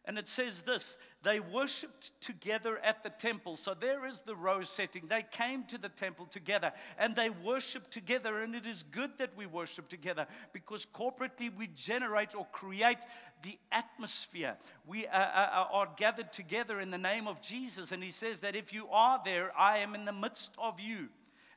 And 0.06 0.18
it 0.18 0.28
says 0.28 0.62
this 0.62 0.99
they 1.23 1.40
worshiped 1.40 2.12
together 2.20 2.78
at 2.84 3.02
the 3.02 3.08
temple. 3.08 3.56
So 3.56 3.73
there 3.73 4.06
is 4.06 4.20
the 4.20 4.37
row 4.37 4.62
setting. 4.62 5.06
They 5.08 5.25
came 5.30 5.64
to 5.64 5.78
the 5.78 5.88
temple 5.88 6.26
together 6.26 6.73
and 6.99 7.16
they 7.16 7.30
worshiped 7.30 7.90
together. 7.90 8.42
And 8.42 8.54
it 8.54 8.66
is 8.66 8.82
good 8.82 9.12
that 9.16 9.34
we 9.34 9.46
worship 9.46 9.88
together 9.88 10.26
because 10.52 10.87
corporately 10.87 11.54
we 11.56 11.68
generate 11.68 12.34
or 12.34 12.46
create 12.52 12.99
the 13.42 13.58
atmosphere. 13.73 14.56
We 14.87 15.06
are, 15.06 15.23
are, 15.23 15.68
are 15.73 15.88
gathered 15.96 16.32
together 16.32 16.80
in 16.80 16.90
the 16.90 16.99
name 16.99 17.26
of 17.26 17.40
Jesus. 17.40 17.90
And 17.90 18.02
he 18.02 18.11
says 18.11 18.40
that 18.40 18.54
if 18.54 18.75
you 18.75 18.88
are 18.88 19.23
there, 19.25 19.58
I 19.58 19.78
am 19.78 19.94
in 19.94 20.04
the 20.04 20.12
midst 20.12 20.52
of 20.58 20.78
you. 20.78 21.08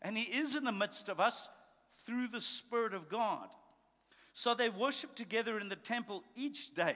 And 0.01 0.17
he 0.17 0.23
is 0.23 0.55
in 0.55 0.63
the 0.63 0.71
midst 0.71 1.09
of 1.09 1.19
us 1.19 1.49
through 2.05 2.29
the 2.29 2.39
Spirit 2.39 2.93
of 2.93 3.09
God. 3.09 3.49
So 4.33 4.53
they 4.53 4.69
worshiped 4.69 5.17
together 5.17 5.59
in 5.59 5.67
the 5.67 5.75
temple 5.75 6.23
each 6.35 6.73
day. 6.73 6.95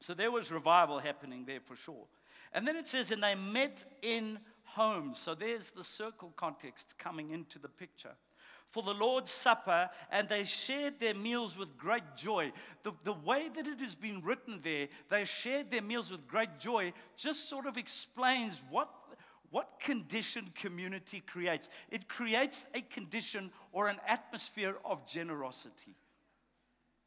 So 0.00 0.14
there 0.14 0.30
was 0.30 0.52
revival 0.52 0.98
happening 0.98 1.44
there 1.44 1.60
for 1.60 1.76
sure. 1.76 2.06
And 2.52 2.66
then 2.66 2.76
it 2.76 2.86
says, 2.86 3.10
and 3.10 3.22
they 3.22 3.34
met 3.34 3.84
in 4.02 4.38
homes. 4.64 5.18
So 5.18 5.34
there's 5.34 5.70
the 5.70 5.84
circle 5.84 6.32
context 6.36 6.98
coming 6.98 7.30
into 7.30 7.58
the 7.58 7.68
picture. 7.68 8.14
For 8.68 8.82
the 8.82 8.94
Lord's 8.94 9.30
Supper, 9.30 9.88
and 10.10 10.28
they 10.28 10.44
shared 10.44 10.98
their 10.98 11.14
meals 11.14 11.56
with 11.56 11.76
great 11.78 12.16
joy. 12.16 12.52
The, 12.82 12.92
the 13.04 13.12
way 13.12 13.48
that 13.54 13.66
it 13.66 13.80
has 13.80 13.94
been 13.94 14.22
written 14.22 14.60
there, 14.62 14.88
they 15.08 15.24
shared 15.24 15.70
their 15.70 15.82
meals 15.82 16.10
with 16.10 16.26
great 16.26 16.58
joy, 16.58 16.92
just 17.16 17.48
sort 17.48 17.66
of 17.66 17.76
explains 17.76 18.60
what 18.70 18.90
what 19.50 19.78
condition 19.80 20.50
community 20.54 21.22
creates. 21.24 21.68
It 21.90 22.08
creates 22.08 22.66
a 22.74 22.80
condition 22.80 23.50
or 23.72 23.88
an 23.88 23.98
atmosphere 24.06 24.76
of 24.84 25.06
generosity. 25.06 25.94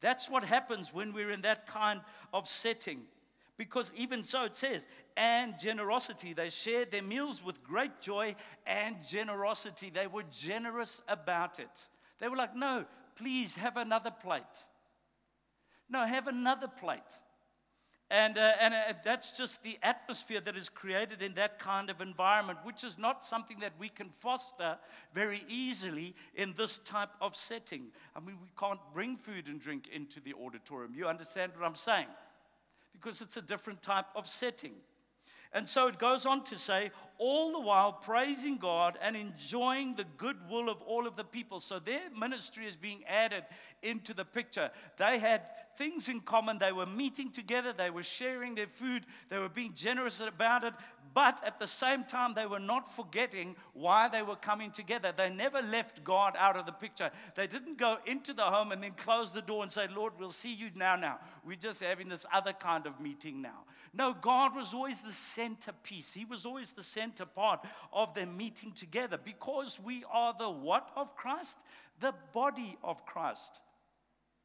That's 0.00 0.28
what 0.28 0.44
happens 0.44 0.92
when 0.92 1.12
we're 1.12 1.30
in 1.30 1.42
that 1.42 1.66
kind 1.66 2.00
of 2.32 2.48
setting. 2.48 3.02
Because 3.56 3.92
even 3.94 4.24
so, 4.24 4.44
it 4.44 4.56
says, 4.56 4.86
and 5.16 5.58
generosity. 5.58 6.32
They 6.32 6.48
shared 6.48 6.90
their 6.90 7.02
meals 7.02 7.44
with 7.44 7.62
great 7.62 8.00
joy 8.00 8.34
and 8.66 8.96
generosity. 9.06 9.90
They 9.90 10.06
were 10.06 10.24
generous 10.30 11.02
about 11.08 11.60
it. 11.60 11.68
They 12.20 12.28
were 12.28 12.36
like, 12.36 12.56
no, 12.56 12.86
please 13.16 13.56
have 13.56 13.76
another 13.76 14.10
plate. 14.10 14.42
No, 15.90 16.06
have 16.06 16.26
another 16.26 16.68
plate. 16.68 17.00
And, 18.10 18.38
uh, 18.38 18.52
and 18.60 18.74
uh, 18.74 18.92
that's 19.04 19.36
just 19.36 19.62
the 19.62 19.78
atmosphere 19.84 20.40
that 20.40 20.56
is 20.56 20.68
created 20.68 21.22
in 21.22 21.34
that 21.34 21.60
kind 21.60 21.88
of 21.90 22.00
environment, 22.00 22.58
which 22.64 22.82
is 22.82 22.98
not 22.98 23.24
something 23.24 23.60
that 23.60 23.72
we 23.78 23.88
can 23.88 24.08
foster 24.08 24.78
very 25.14 25.44
easily 25.48 26.16
in 26.34 26.52
this 26.56 26.78
type 26.78 27.10
of 27.20 27.36
setting. 27.36 27.86
I 28.16 28.20
mean, 28.20 28.36
we 28.42 28.48
can't 28.58 28.80
bring 28.92 29.16
food 29.16 29.46
and 29.46 29.60
drink 29.60 29.88
into 29.94 30.18
the 30.20 30.34
auditorium. 30.34 30.92
You 30.96 31.06
understand 31.06 31.52
what 31.56 31.64
I'm 31.64 31.76
saying? 31.76 32.08
Because 32.92 33.20
it's 33.20 33.36
a 33.36 33.42
different 33.42 33.80
type 33.80 34.06
of 34.16 34.26
setting. 34.26 34.74
And 35.52 35.68
so 35.68 35.88
it 35.88 35.98
goes 35.98 36.26
on 36.26 36.44
to 36.44 36.58
say, 36.58 36.92
all 37.20 37.52
the 37.52 37.60
while 37.60 37.92
praising 37.92 38.56
God 38.56 38.98
and 39.02 39.14
enjoying 39.14 39.94
the 39.94 40.06
goodwill 40.16 40.70
of 40.70 40.80
all 40.80 41.06
of 41.06 41.16
the 41.16 41.24
people. 41.24 41.60
So 41.60 41.78
their 41.78 42.08
ministry 42.18 42.66
is 42.66 42.76
being 42.76 43.04
added 43.06 43.44
into 43.82 44.14
the 44.14 44.24
picture. 44.24 44.70
They 44.96 45.18
had 45.18 45.42
things 45.76 46.08
in 46.08 46.20
common. 46.20 46.58
They 46.58 46.72
were 46.72 46.86
meeting 46.86 47.30
together, 47.30 47.74
they 47.74 47.90
were 47.90 48.02
sharing 48.02 48.54
their 48.54 48.68
food, 48.68 49.04
they 49.28 49.38
were 49.38 49.50
being 49.50 49.74
generous 49.74 50.20
about 50.20 50.64
it. 50.64 50.72
But 51.12 51.42
at 51.44 51.58
the 51.58 51.66
same 51.66 52.04
time, 52.04 52.34
they 52.34 52.46
were 52.46 52.60
not 52.60 52.94
forgetting 52.94 53.56
why 53.72 54.08
they 54.08 54.22
were 54.22 54.36
coming 54.36 54.70
together. 54.70 55.12
They 55.16 55.28
never 55.28 55.60
left 55.60 56.04
God 56.04 56.34
out 56.38 56.56
of 56.56 56.66
the 56.66 56.72
picture. 56.72 57.10
They 57.34 57.48
didn't 57.48 57.78
go 57.78 57.98
into 58.06 58.32
the 58.32 58.44
home 58.44 58.70
and 58.70 58.82
then 58.82 58.92
close 58.92 59.32
the 59.32 59.42
door 59.42 59.64
and 59.64 59.72
say, 59.72 59.88
Lord, 59.88 60.12
we'll 60.18 60.30
see 60.30 60.54
you 60.54 60.70
now. 60.76 60.94
Now, 60.94 61.18
we're 61.44 61.56
just 61.56 61.82
having 61.82 62.08
this 62.08 62.24
other 62.32 62.52
kind 62.52 62.86
of 62.86 63.00
meeting 63.00 63.42
now. 63.42 63.64
No, 63.92 64.14
God 64.14 64.54
was 64.54 64.72
always 64.72 65.00
the 65.00 65.12
centerpiece. 65.12 66.14
He 66.14 66.24
was 66.24 66.46
always 66.46 66.72
the 66.72 66.82
center 66.82 67.26
part 67.26 67.66
of 67.92 68.14
their 68.14 68.26
meeting 68.26 68.70
together 68.72 69.18
because 69.22 69.80
we 69.82 70.04
are 70.12 70.32
the 70.38 70.48
what 70.48 70.90
of 70.94 71.16
Christ? 71.16 71.58
The 71.98 72.14
body 72.32 72.78
of 72.84 73.04
Christ. 73.04 73.58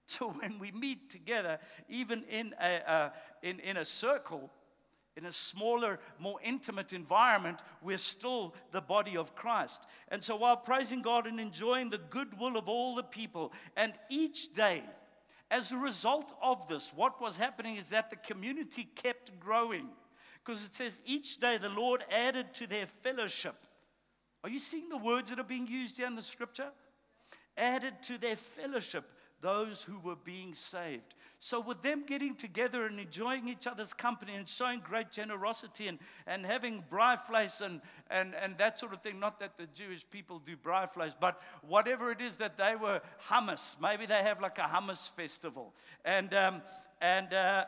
So 0.08 0.30
when 0.40 0.60
we 0.60 0.72
meet 0.72 1.10
together, 1.10 1.60
even 1.90 2.24
in 2.24 2.56
a, 2.60 2.92
uh, 2.92 3.10
in, 3.44 3.60
in 3.60 3.78
a 3.78 3.86
circle, 3.86 4.50
in 5.18 5.26
a 5.26 5.32
smaller, 5.32 6.00
more 6.20 6.40
intimate 6.44 6.92
environment, 6.92 7.60
we're 7.82 7.98
still 7.98 8.54
the 8.72 8.82
body 8.82 9.16
of 9.16 9.34
Christ. 9.36 9.86
And 10.10 10.24
so 10.24 10.36
while 10.36 10.58
praising 10.58 11.02
God 11.02 11.26
and 11.26 11.40
enjoying 11.40 11.90
the 11.90 11.98
goodwill 11.98 12.58
of 12.58 12.68
all 12.68 12.96
the 12.96 13.04
people, 13.04 13.54
and 13.78 13.94
each 14.10 14.54
day, 14.54 14.84
as 15.50 15.72
a 15.72 15.78
result 15.78 16.36
of 16.42 16.68
this, 16.68 16.92
what 16.94 17.22
was 17.22 17.38
happening 17.38 17.78
is 17.78 17.88
that 17.88 18.10
the 18.10 18.18
community 18.18 18.90
kept 18.96 19.40
growing. 19.40 19.88
Because 20.44 20.64
it 20.66 20.76
says, 20.76 21.00
each 21.06 21.40
day 21.40 21.58
the 21.58 21.70
Lord 21.70 22.04
added 22.12 22.54
to 22.56 22.68
their 22.68 22.86
fellowship. 22.86 23.56
Are 24.44 24.50
you 24.50 24.60
seeing 24.60 24.90
the 24.90 24.98
words 24.98 25.30
that 25.30 25.40
are 25.40 25.44
being 25.44 25.68
used 25.68 25.98
here 25.98 26.08
in 26.08 26.16
the 26.16 26.22
scripture? 26.22 26.70
Added 27.58 27.94
to 28.04 28.18
their 28.18 28.36
fellowship 28.36 29.10
those 29.46 29.84
who 29.84 30.00
were 30.00 30.16
being 30.16 30.56
saved. 30.56 31.14
So, 31.40 31.60
with 31.60 31.84
them 31.84 32.04
getting 32.08 32.34
together 32.34 32.88
and 32.88 33.00
enjoying 33.00 33.48
each 33.48 33.68
other's 33.68 33.94
company 33.94 34.34
and 34.34 34.50
showing 34.50 34.80
great 34.80 35.12
generosity 35.12 35.88
and, 35.88 36.00
and 36.26 36.44
having 36.44 36.84
braaivleis 36.92 37.62
and, 37.62 37.82
and, 38.10 38.34
and 38.34 38.58
that 38.58 38.80
sort 38.80 38.92
of 38.92 39.04
thing, 39.04 39.20
not 39.20 39.40
that 39.42 39.56
the 39.56 39.68
Jewish 39.68 40.04
people 40.10 40.42
do 40.44 40.58
braaivleis, 40.58 41.14
but 41.20 41.40
whatever 41.62 42.12
it 42.12 42.22
is 42.22 42.38
that 42.38 42.58
they 42.58 42.76
were 42.76 43.02
hummus, 43.30 43.76
maybe 43.80 44.08
they 44.08 44.24
have 44.24 44.42
like 44.42 44.58
a 44.58 44.62
hummus 44.62 45.08
festival. 45.12 45.76
And, 46.04 46.34
um, 46.34 46.64
and, 47.00 47.32
uh, 47.32 47.66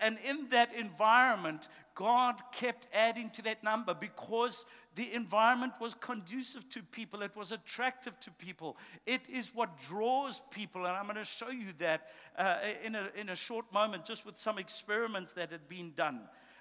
and 0.00 0.18
in 0.24 0.50
that 0.50 0.72
environment, 0.72 1.66
God 1.94 2.40
kept 2.52 2.88
adding 2.92 3.30
to 3.30 3.42
that 3.42 3.62
number 3.62 3.94
because 3.94 4.64
the 4.94 5.12
environment 5.12 5.72
was 5.80 5.94
conducive 5.94 6.68
to 6.70 6.82
people, 6.82 7.22
it 7.22 7.34
was 7.34 7.52
attractive 7.52 8.18
to 8.20 8.30
people. 8.30 8.76
It 9.06 9.22
is 9.30 9.50
what 9.54 9.80
draws 9.82 10.42
people, 10.50 10.84
and 10.84 10.94
I'm 10.94 11.04
going 11.04 11.16
to 11.16 11.24
show 11.24 11.50
you 11.50 11.72
that 11.78 12.08
uh, 12.38 12.56
in, 12.84 12.94
a, 12.94 13.08
in 13.16 13.30
a 13.30 13.36
short 13.36 13.72
moment, 13.72 14.04
just 14.04 14.26
with 14.26 14.36
some 14.36 14.58
experiments 14.58 15.32
that 15.34 15.50
had 15.50 15.68
been 15.68 15.92
done. 15.96 16.20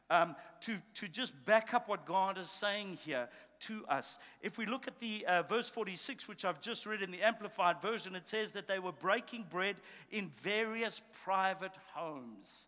Um, 0.09 0.35
to, 0.61 0.77
to 0.95 1.07
just 1.07 1.31
back 1.45 1.73
up 1.73 1.87
what 1.87 2.05
God 2.05 2.37
is 2.37 2.49
saying 2.49 2.97
here 3.05 3.29
to 3.61 3.85
us. 3.87 4.17
If 4.41 4.57
we 4.57 4.65
look 4.65 4.85
at 4.85 4.99
the 4.99 5.25
uh, 5.25 5.43
verse 5.43 5.69
46, 5.69 6.27
which 6.27 6.43
I've 6.43 6.59
just 6.59 6.85
read 6.85 7.01
in 7.01 7.11
the 7.11 7.21
Amplified 7.21 7.81
Version, 7.81 8.13
it 8.15 8.27
says 8.27 8.51
that 8.51 8.67
they 8.67 8.79
were 8.79 8.91
breaking 8.91 9.45
bread 9.49 9.77
in 10.11 10.29
various 10.41 11.01
private 11.23 11.77
homes. 11.93 12.65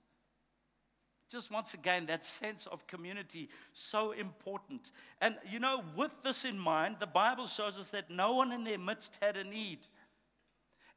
Just 1.34 1.50
once 1.50 1.74
again, 1.74 2.06
that 2.06 2.24
sense 2.24 2.68
of 2.68 2.86
community, 2.86 3.50
so 3.74 4.12
important. 4.12 4.92
And 5.20 5.36
you 5.50 5.60
know, 5.60 5.82
with 5.98 6.12
this 6.24 6.46
in 6.46 6.60
mind, 6.60 6.98
the 7.00 7.08
Bible 7.08 7.48
shows 7.48 7.80
us 7.80 7.90
that 7.90 8.12
no 8.12 8.36
one 8.36 8.52
in 8.52 8.64
their 8.64 8.78
midst 8.78 9.18
had 9.20 9.36
a 9.36 9.44
need. 9.44 9.80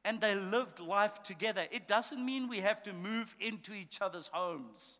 And 0.04 0.20
they 0.20 0.34
lived 0.34 0.78
life 0.78 1.22
together. 1.22 1.66
It 1.72 1.88
doesn't 1.88 2.22
mean 2.22 2.50
we 2.50 2.60
have 2.60 2.82
to 2.82 2.92
move 2.92 3.34
into 3.40 3.72
each 3.72 4.02
other's 4.02 4.26
homes. 4.30 4.98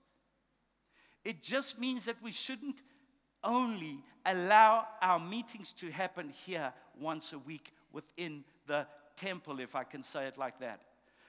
It 1.23 1.43
just 1.43 1.79
means 1.79 2.07
that 2.07 2.17
we 2.23 2.33
shouldn't 2.33 2.81
only 3.45 3.99
allow 4.25 4.87
our 5.03 5.21
meetings 5.21 5.75
to 5.75 5.91
happen 5.91 6.31
here 6.31 6.73
once 6.99 7.35
a 7.35 7.39
week 7.39 7.73
within 7.93 8.43
the 8.67 8.87
temple, 9.17 9.61
if 9.61 9.77
I 9.77 9.85
can 9.85 10.03
say 10.03 10.27
it 10.27 10.39
like 10.39 10.61
that, 10.61 10.81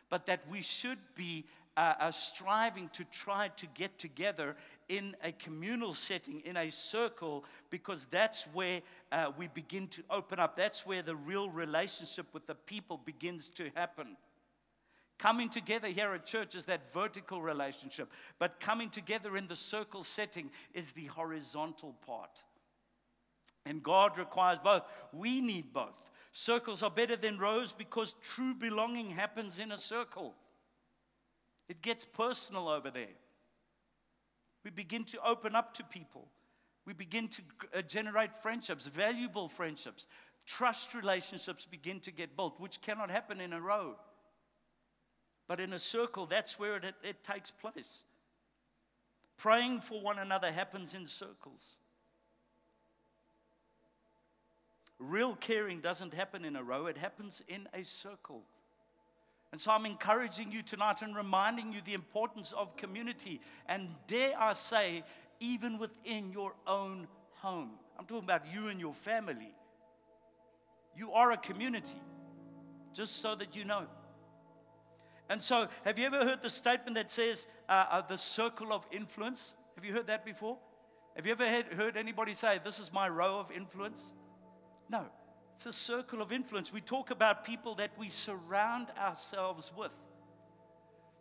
but 0.10 0.28
that 0.28 0.50
we 0.50 0.62
should 0.62 1.00
be 1.14 1.46
uh, 1.78 1.94
are 2.00 2.12
striving 2.12 2.90
to 2.90 3.06
try 3.06 3.50
to 3.50 3.68
get 3.68 4.00
together 4.00 4.56
in 4.90 5.16
a 5.24 5.32
communal 5.32 5.94
setting, 5.94 6.42
in 6.44 6.58
a 6.58 6.72
circle, 6.72 7.46
because 7.70 8.08
that's 8.10 8.46
where 8.52 8.82
uh, 9.12 9.32
we 9.38 9.48
begin 9.48 9.88
to 9.88 10.02
open 10.10 10.40
up. 10.40 10.58
That's 10.58 10.86
where 10.86 11.04
the 11.04 11.16
real 11.16 11.50
relationship 11.50 12.26
with 12.34 12.48
the 12.48 12.56
people 12.56 13.00
begins 13.06 13.50
to 13.50 13.70
happen. 13.76 14.18
Coming 15.20 15.50
together 15.50 15.88
here 15.88 16.14
at 16.14 16.26
church 16.26 16.56
is 16.56 16.66
that 16.66 16.92
vertical 16.94 17.42
relationship, 17.42 18.12
but 18.40 18.60
coming 18.60 18.90
together 18.90 19.38
in 19.38 19.48
the 19.48 19.56
circle 19.56 20.04
setting 20.04 20.50
is 20.74 20.92
the 20.92 21.06
horizontal 21.06 21.96
part. 22.06 22.44
And 23.66 23.84
God 23.84 24.18
requires 24.18 24.60
both. 24.64 24.84
We 25.12 25.42
need 25.42 25.74
both. 25.74 26.00
Circles 26.32 26.84
are 26.84 26.92
better 26.92 27.16
than 27.16 27.38
rows 27.38 27.72
because 27.72 28.16
true 28.24 28.54
belonging 28.54 29.10
happens 29.10 29.60
in 29.60 29.72
a 29.72 29.78
circle. 29.78 30.36
It 31.70 31.82
gets 31.82 32.06
personal 32.06 32.70
over 32.70 32.90
there. 32.90 33.16
We 34.64 34.72
begin 34.72 35.04
to 35.06 35.20
open 35.26 35.56
up 35.56 35.74
to 35.76 35.84
people. 35.84 36.28
We 36.86 36.94
begin 36.94 37.28
to 37.30 37.42
uh, 37.76 37.82
generate 37.82 38.36
friendships, 38.36 38.88
valuable 38.88 39.50
friendships. 39.50 40.08
Trust 40.46 40.94
relationships 40.94 41.66
begin 41.66 42.00
to 42.02 42.12
get 42.12 42.36
built, 42.36 42.60
which 42.60 42.82
cannot 42.82 43.12
happen 43.12 43.42
in 43.42 43.52
a 43.52 43.62
row. 43.62 43.96
But 45.48 45.60
in 45.60 45.74
a 45.74 45.80
circle, 45.80 46.26
that's 46.26 46.58
where 46.58 46.78
it, 46.78 46.86
it, 46.86 46.96
it 47.04 47.24
takes 47.24 47.52
place. 47.52 48.04
Praying 49.38 49.82
for 49.82 50.02
one 50.02 50.20
another 50.20 50.52
happens 50.52 50.94
in 50.96 51.08
circles. 51.08 51.76
Real 55.00 55.36
caring 55.36 55.80
doesn't 55.80 56.14
happen 56.14 56.44
in 56.44 56.56
a 56.56 56.64
row, 56.64 56.88
it 56.88 56.98
happens 56.98 57.44
in 57.48 57.68
a 57.74 57.84
circle. 57.84 58.44
And 59.58 59.62
so 59.64 59.72
I'm 59.72 59.88
encouraging 59.88 60.52
you 60.52 60.62
tonight 60.62 61.02
and 61.02 61.16
reminding 61.16 61.74
you 61.74 61.80
the 61.84 61.96
importance 61.96 62.54
of 62.56 62.78
community. 62.78 63.42
And 63.68 63.90
dare 64.06 64.40
I 64.40 64.54
say, 64.54 65.04
even 65.40 65.80
within 65.80 66.32
your 66.32 66.54
own 66.68 67.08
home. 67.38 67.72
I'm 67.98 68.06
talking 68.06 68.24
about 68.24 68.44
you 68.54 68.68
and 68.68 68.80
your 68.80 68.94
family. 68.94 69.56
You 70.96 71.12
are 71.14 71.32
a 71.32 71.38
community, 71.38 72.00
just 72.94 73.20
so 73.20 73.34
that 73.34 73.56
you 73.56 73.66
know. 73.66 73.88
And 75.28 75.42
so, 75.42 75.70
have 75.86 75.98
you 75.98 76.06
ever 76.06 76.24
heard 76.24 76.44
the 76.44 76.52
statement 76.52 76.94
that 76.94 77.12
says 77.12 77.48
uh, 77.68 77.86
uh, 77.90 78.02
the 78.02 78.20
circle 78.20 78.72
of 78.72 78.86
influence? 78.92 79.56
Have 79.74 79.84
you 79.84 79.92
heard 79.92 80.06
that 80.06 80.24
before? 80.24 80.60
Have 81.16 81.26
you 81.26 81.32
ever 81.32 81.50
heard, 81.50 81.74
heard 81.74 81.98
anybody 81.98 82.36
say, 82.36 82.60
This 82.64 82.78
is 82.78 82.94
my 82.94 83.10
row 83.10 83.40
of 83.40 83.50
influence? 83.50 84.04
No, 84.88 85.08
It's 85.58 85.66
a 85.66 85.74
circle 85.74 86.22
of 86.22 86.32
influence. 86.32 86.72
We 86.72 86.82
talk 86.82 87.10
about 87.10 87.44
people 87.44 87.74
that 87.76 87.90
we 87.98 88.10
surround 88.10 88.90
ourselves 88.96 89.72
with. 89.76 89.92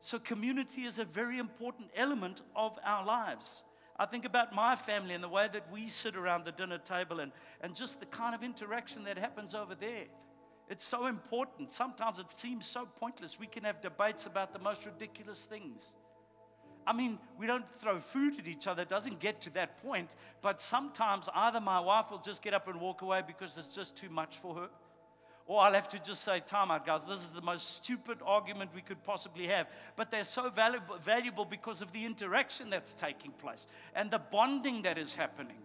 So, 0.02 0.18
community 0.18 0.82
is 0.82 0.98
a 0.98 1.06
very 1.06 1.38
important 1.38 1.88
element 1.96 2.42
of 2.54 2.78
our 2.84 3.02
lives. 3.02 3.62
I 3.98 4.04
think 4.04 4.26
about 4.26 4.54
my 4.54 4.76
family 4.76 5.14
and 5.14 5.24
the 5.24 5.28
way 5.30 5.48
that 5.50 5.72
we 5.72 5.88
sit 5.88 6.16
around 6.16 6.44
the 6.44 6.52
dinner 6.52 6.76
table 6.76 7.20
and, 7.20 7.32
and 7.62 7.74
just 7.74 7.98
the 7.98 8.04
kind 8.04 8.34
of 8.34 8.42
interaction 8.42 9.04
that 9.04 9.16
happens 9.16 9.54
over 9.54 9.74
there. 9.74 10.04
It's 10.68 10.84
so 10.84 11.06
important. 11.06 11.72
Sometimes 11.72 12.18
it 12.18 12.26
seems 12.34 12.66
so 12.66 12.86
pointless. 13.00 13.38
We 13.40 13.46
can 13.46 13.64
have 13.64 13.80
debates 13.80 14.26
about 14.26 14.52
the 14.52 14.58
most 14.58 14.84
ridiculous 14.84 15.46
things. 15.46 15.94
I 16.86 16.92
mean, 16.92 17.18
we 17.38 17.46
don't 17.46 17.64
throw 17.80 17.98
food 17.98 18.38
at 18.38 18.46
each 18.46 18.66
other, 18.66 18.82
it 18.82 18.88
doesn't 18.88 19.18
get 19.18 19.40
to 19.42 19.50
that 19.54 19.82
point. 19.82 20.14
But 20.40 20.60
sometimes 20.60 21.28
either 21.34 21.60
my 21.60 21.80
wife 21.80 22.10
will 22.10 22.18
just 22.18 22.42
get 22.42 22.54
up 22.54 22.68
and 22.68 22.80
walk 22.80 23.02
away 23.02 23.22
because 23.26 23.58
it's 23.58 23.74
just 23.74 23.96
too 23.96 24.08
much 24.08 24.36
for 24.38 24.54
her. 24.54 24.68
Or 25.48 25.60
I'll 25.60 25.74
have 25.74 25.88
to 25.90 25.98
just 26.00 26.24
say, 26.24 26.40
time 26.40 26.72
out, 26.72 26.84
guys. 26.84 27.02
This 27.08 27.20
is 27.20 27.28
the 27.28 27.40
most 27.40 27.76
stupid 27.76 28.18
argument 28.24 28.72
we 28.74 28.82
could 28.82 29.02
possibly 29.04 29.46
have. 29.46 29.68
But 29.94 30.10
they're 30.10 30.24
so 30.24 30.50
valuable, 30.50 30.96
valuable 30.98 31.44
because 31.44 31.82
of 31.82 31.92
the 31.92 32.04
interaction 32.04 32.68
that's 32.68 32.94
taking 32.94 33.30
place 33.30 33.66
and 33.94 34.10
the 34.10 34.18
bonding 34.18 34.82
that 34.82 34.98
is 34.98 35.14
happening. 35.14 35.58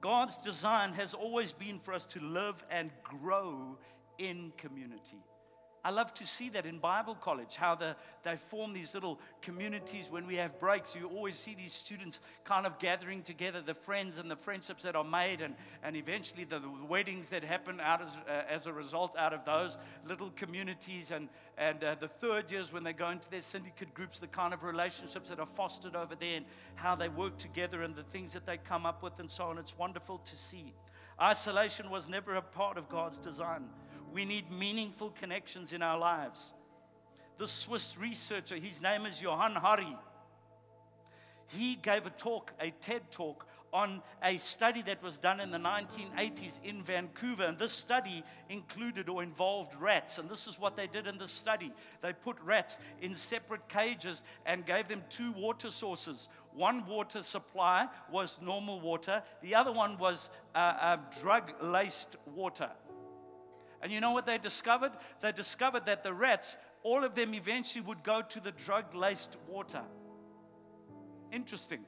God's 0.00 0.38
design 0.38 0.94
has 0.94 1.12
always 1.12 1.52
been 1.52 1.78
for 1.78 1.92
us 1.92 2.06
to 2.06 2.20
live 2.20 2.64
and 2.70 2.90
grow 3.02 3.76
in 4.16 4.52
community. 4.56 5.18
I 5.84 5.90
love 5.90 6.12
to 6.14 6.26
see 6.26 6.48
that 6.50 6.66
in 6.66 6.78
Bible 6.78 7.14
college, 7.14 7.56
how 7.56 7.74
the, 7.74 7.94
they 8.24 8.36
form 8.36 8.72
these 8.72 8.94
little 8.94 9.18
communities 9.40 10.08
when 10.10 10.26
we 10.26 10.36
have 10.36 10.58
breaks. 10.58 10.94
You 10.94 11.08
always 11.08 11.36
see 11.36 11.54
these 11.54 11.72
students 11.72 12.20
kind 12.44 12.66
of 12.66 12.78
gathering 12.78 13.22
together, 13.22 13.62
the 13.62 13.74
friends 13.74 14.18
and 14.18 14.30
the 14.30 14.36
friendships 14.36 14.82
that 14.82 14.96
are 14.96 15.04
made, 15.04 15.40
and, 15.40 15.54
and 15.82 15.96
eventually 15.96 16.44
the, 16.44 16.58
the 16.58 16.68
weddings 16.88 17.28
that 17.28 17.44
happen 17.44 17.80
out 17.80 18.02
as, 18.02 18.08
uh, 18.28 18.42
as 18.48 18.66
a 18.66 18.72
result 18.72 19.16
out 19.16 19.32
of 19.32 19.44
those 19.44 19.78
little 20.06 20.30
communities. 20.36 21.10
And, 21.10 21.28
and 21.56 21.82
uh, 21.82 21.94
the 21.98 22.08
third 22.08 22.50
years 22.50 22.72
when 22.72 22.82
they 22.82 22.92
go 22.92 23.10
into 23.10 23.30
their 23.30 23.40
syndicate 23.40 23.94
groups, 23.94 24.18
the 24.18 24.26
kind 24.26 24.52
of 24.52 24.64
relationships 24.64 25.30
that 25.30 25.38
are 25.38 25.46
fostered 25.46 25.94
over 25.94 26.14
there, 26.14 26.36
and 26.38 26.46
how 26.74 26.96
they 26.96 27.08
work 27.08 27.38
together, 27.38 27.82
and 27.82 27.94
the 27.94 28.02
things 28.02 28.32
that 28.32 28.46
they 28.46 28.56
come 28.56 28.84
up 28.84 29.02
with, 29.02 29.18
and 29.20 29.30
so 29.30 29.44
on. 29.44 29.58
It's 29.58 29.78
wonderful 29.78 30.18
to 30.18 30.36
see. 30.36 30.74
Isolation 31.20 31.90
was 31.90 32.08
never 32.08 32.34
a 32.34 32.42
part 32.42 32.78
of 32.78 32.88
God's 32.88 33.18
design. 33.18 33.64
We 34.12 34.24
need 34.24 34.50
meaningful 34.50 35.10
connections 35.10 35.72
in 35.72 35.82
our 35.82 35.98
lives. 35.98 36.52
The 37.38 37.46
Swiss 37.46 37.96
researcher, 37.98 38.56
his 38.56 38.80
name 38.80 39.06
is 39.06 39.22
Johann 39.22 39.54
Hari, 39.54 39.96
he 41.48 41.76
gave 41.76 42.06
a 42.06 42.10
talk, 42.10 42.52
a 42.60 42.70
TED 42.70 43.10
talk, 43.10 43.46
on 43.72 44.02
a 44.22 44.36
study 44.38 44.82
that 44.82 45.02
was 45.02 45.18
done 45.18 45.40
in 45.40 45.50
the 45.50 45.58
1980s 45.58 46.58
in 46.64 46.82
Vancouver. 46.82 47.44
And 47.44 47.58
this 47.58 47.72
study 47.72 48.24
included 48.48 49.08
or 49.08 49.22
involved 49.22 49.74
rats. 49.78 50.18
And 50.18 50.28
this 50.28 50.46
is 50.46 50.58
what 50.58 50.76
they 50.76 50.86
did 50.86 51.06
in 51.06 51.18
this 51.18 51.32
study 51.32 51.72
they 52.00 52.12
put 52.12 52.40
rats 52.40 52.78
in 53.02 53.14
separate 53.14 53.68
cages 53.68 54.22
and 54.46 54.64
gave 54.64 54.88
them 54.88 55.02
two 55.10 55.32
water 55.32 55.70
sources. 55.70 56.28
One 56.54 56.86
water 56.86 57.22
supply 57.22 57.88
was 58.10 58.38
normal 58.40 58.80
water, 58.80 59.22
the 59.42 59.54
other 59.54 59.72
one 59.72 59.98
was 59.98 60.30
uh, 60.54 60.58
uh, 60.58 60.96
drug 61.20 61.52
laced 61.62 62.16
water. 62.34 62.70
And 63.82 63.92
you 63.92 64.00
know 64.00 64.12
what 64.12 64.26
they 64.26 64.38
discovered? 64.38 64.92
They 65.20 65.32
discovered 65.32 65.86
that 65.86 66.02
the 66.02 66.12
rats, 66.12 66.56
all 66.82 67.04
of 67.04 67.14
them 67.14 67.34
eventually 67.34 67.82
would 67.82 68.02
go 68.02 68.22
to 68.22 68.40
the 68.40 68.52
drug 68.52 68.94
laced 68.94 69.36
water. 69.48 69.82
Interesting. 71.32 71.80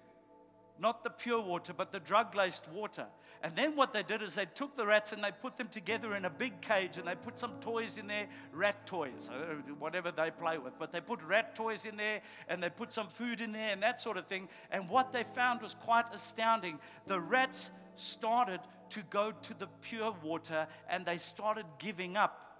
Not 0.78 1.04
the 1.04 1.10
pure 1.10 1.42
water, 1.42 1.74
but 1.74 1.92
the 1.92 2.00
drug 2.00 2.34
laced 2.34 2.66
water. 2.68 3.06
And 3.42 3.54
then 3.54 3.76
what 3.76 3.92
they 3.92 4.02
did 4.02 4.22
is 4.22 4.34
they 4.34 4.46
took 4.46 4.76
the 4.76 4.86
rats 4.86 5.12
and 5.12 5.22
they 5.22 5.30
put 5.30 5.56
them 5.56 5.68
together 5.68 6.14
in 6.14 6.24
a 6.24 6.30
big 6.30 6.60
cage 6.62 6.96
and 6.96 7.06
they 7.06 7.14
put 7.14 7.38
some 7.38 7.52
toys 7.60 7.98
in 7.98 8.06
there, 8.06 8.28
rat 8.52 8.86
toys, 8.86 9.28
uh, 9.30 9.54
whatever 9.78 10.10
they 10.10 10.30
play 10.30 10.56
with. 10.56 10.78
But 10.78 10.90
they 10.90 11.00
put 11.00 11.22
rat 11.22 11.54
toys 11.54 11.84
in 11.84 11.96
there 11.96 12.20
and 12.48 12.62
they 12.62 12.70
put 12.70 12.92
some 12.92 13.08
food 13.08 13.40
in 13.42 13.52
there 13.52 13.72
and 13.72 13.82
that 13.82 14.00
sort 14.00 14.16
of 14.16 14.26
thing. 14.26 14.48
And 14.70 14.88
what 14.88 15.12
they 15.12 15.22
found 15.22 15.60
was 15.60 15.74
quite 15.74 16.06
astounding. 16.12 16.78
The 17.06 17.20
rats 17.20 17.70
started 17.96 18.60
to 18.90 19.02
go 19.10 19.32
to 19.42 19.54
the 19.58 19.68
pure 19.82 20.14
water 20.22 20.66
and 20.88 21.04
they 21.06 21.16
started 21.16 21.66
giving 21.78 22.16
up 22.16 22.50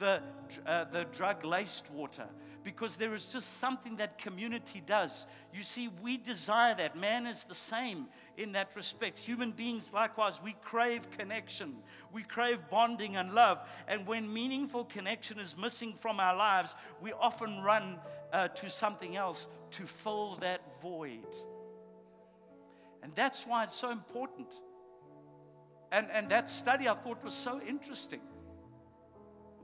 the, 0.00 0.22
uh, 0.66 0.84
the 0.84 1.04
drug 1.12 1.44
laced 1.44 1.90
water 1.92 2.26
because 2.64 2.96
there 2.96 3.14
is 3.14 3.26
just 3.26 3.58
something 3.58 3.96
that 3.96 4.18
community 4.18 4.82
does. 4.84 5.26
You 5.54 5.62
see, 5.62 5.88
we 6.02 6.16
desire 6.16 6.74
that. 6.74 6.96
Man 6.96 7.26
is 7.26 7.44
the 7.44 7.54
same 7.54 8.06
in 8.36 8.52
that 8.52 8.74
respect. 8.74 9.18
Human 9.18 9.52
beings, 9.52 9.90
likewise, 9.92 10.40
we 10.42 10.56
crave 10.62 11.10
connection, 11.10 11.76
we 12.12 12.22
crave 12.22 12.58
bonding 12.70 13.16
and 13.16 13.32
love. 13.32 13.60
And 13.86 14.06
when 14.06 14.32
meaningful 14.32 14.84
connection 14.84 15.38
is 15.38 15.56
missing 15.56 15.94
from 15.98 16.18
our 16.18 16.36
lives, 16.36 16.74
we 17.00 17.12
often 17.12 17.62
run 17.62 17.98
uh, 18.32 18.48
to 18.48 18.68
something 18.68 19.16
else 19.16 19.46
to 19.72 19.86
fill 19.86 20.36
that 20.40 20.60
void. 20.82 21.26
And 23.02 23.12
that's 23.14 23.46
why 23.46 23.64
it's 23.64 23.76
so 23.76 23.90
important 23.90 24.52
and, 25.92 26.06
and 26.12 26.28
that 26.30 26.48
study 26.48 26.88
I 26.88 26.94
thought 26.94 27.22
was 27.24 27.34
so 27.34 27.60
interesting. 27.60 28.20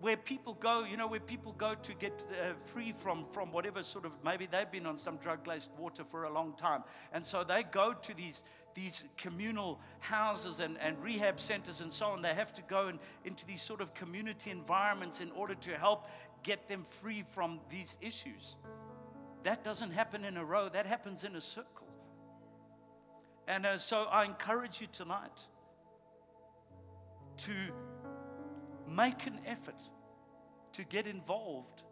Where 0.00 0.16
people 0.16 0.52
go, 0.52 0.84
you 0.84 0.98
know, 0.98 1.06
where 1.06 1.20
people 1.20 1.52
go 1.52 1.74
to 1.74 1.94
get 1.94 2.24
uh, 2.30 2.52
free 2.66 2.92
from, 2.92 3.24
from 3.32 3.50
whatever 3.50 3.82
sort 3.82 4.04
of, 4.04 4.12
maybe 4.22 4.46
they've 4.46 4.70
been 4.70 4.84
on 4.84 4.98
some 4.98 5.16
drug 5.16 5.46
laced 5.46 5.70
water 5.78 6.04
for 6.04 6.24
a 6.24 6.32
long 6.32 6.52
time. 6.54 6.82
And 7.12 7.24
so 7.24 7.44
they 7.44 7.62
go 7.62 7.94
to 7.94 8.14
these, 8.14 8.42
these 8.74 9.04
communal 9.16 9.80
houses 10.00 10.60
and, 10.60 10.78
and 10.80 11.02
rehab 11.02 11.40
centers 11.40 11.80
and 11.80 11.92
so 11.92 12.08
on. 12.08 12.20
They 12.20 12.34
have 12.34 12.52
to 12.54 12.62
go 12.62 12.88
in, 12.88 12.98
into 13.24 13.46
these 13.46 13.62
sort 13.62 13.80
of 13.80 13.94
community 13.94 14.50
environments 14.50 15.20
in 15.20 15.30
order 15.30 15.54
to 15.54 15.78
help 15.78 16.06
get 16.42 16.68
them 16.68 16.84
free 17.00 17.24
from 17.34 17.60
these 17.70 17.96
issues. 18.02 18.54
That 19.44 19.64
doesn't 19.64 19.92
happen 19.92 20.24
in 20.24 20.36
a 20.36 20.44
row, 20.44 20.68
that 20.68 20.86
happens 20.86 21.24
in 21.24 21.36
a 21.36 21.40
circle. 21.40 21.86
And 23.48 23.64
uh, 23.64 23.78
so 23.78 24.02
I 24.02 24.24
encourage 24.24 24.80
you 24.80 24.88
tonight 24.92 25.40
to 27.38 27.53
make 28.88 29.27
an 29.27 29.40
effort 29.46 29.81
to 30.75 30.85
get 30.85 31.07
involved. 31.07 31.83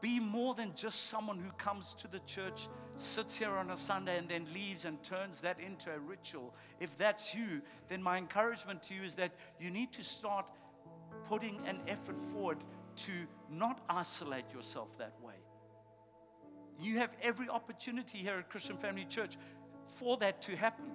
Be 0.00 0.20
more 0.20 0.54
than 0.54 0.72
just 0.76 1.06
someone 1.06 1.40
who 1.40 1.50
comes 1.52 1.94
to 1.94 2.08
the 2.08 2.20
church, 2.20 2.68
sits 2.96 3.36
here 3.36 3.50
on 3.50 3.70
a 3.70 3.76
Sunday, 3.76 4.16
and 4.16 4.28
then 4.28 4.46
leaves 4.54 4.84
and 4.84 5.02
turns 5.02 5.40
that 5.40 5.58
into 5.58 5.90
a 5.90 5.98
ritual. 5.98 6.54
If 6.78 6.96
that's 6.96 7.34
you, 7.34 7.62
then 7.88 8.02
my 8.02 8.16
encouragement 8.16 8.84
to 8.84 8.94
you 8.94 9.02
is 9.02 9.14
that 9.16 9.32
you 9.58 9.70
need 9.70 9.92
to 9.94 10.04
start 10.04 10.46
putting 11.26 11.58
an 11.66 11.80
effort 11.88 12.16
forward 12.32 12.58
to 12.96 13.12
not 13.50 13.80
isolate 13.88 14.52
yourself 14.54 14.96
that 14.98 15.14
way. 15.20 15.34
You 16.80 16.98
have 16.98 17.10
every 17.20 17.48
opportunity 17.48 18.18
here 18.18 18.38
at 18.38 18.50
Christian 18.50 18.76
Family 18.76 19.04
Church 19.04 19.36
for 19.96 20.16
that 20.18 20.42
to 20.42 20.54
happen. 20.54 20.86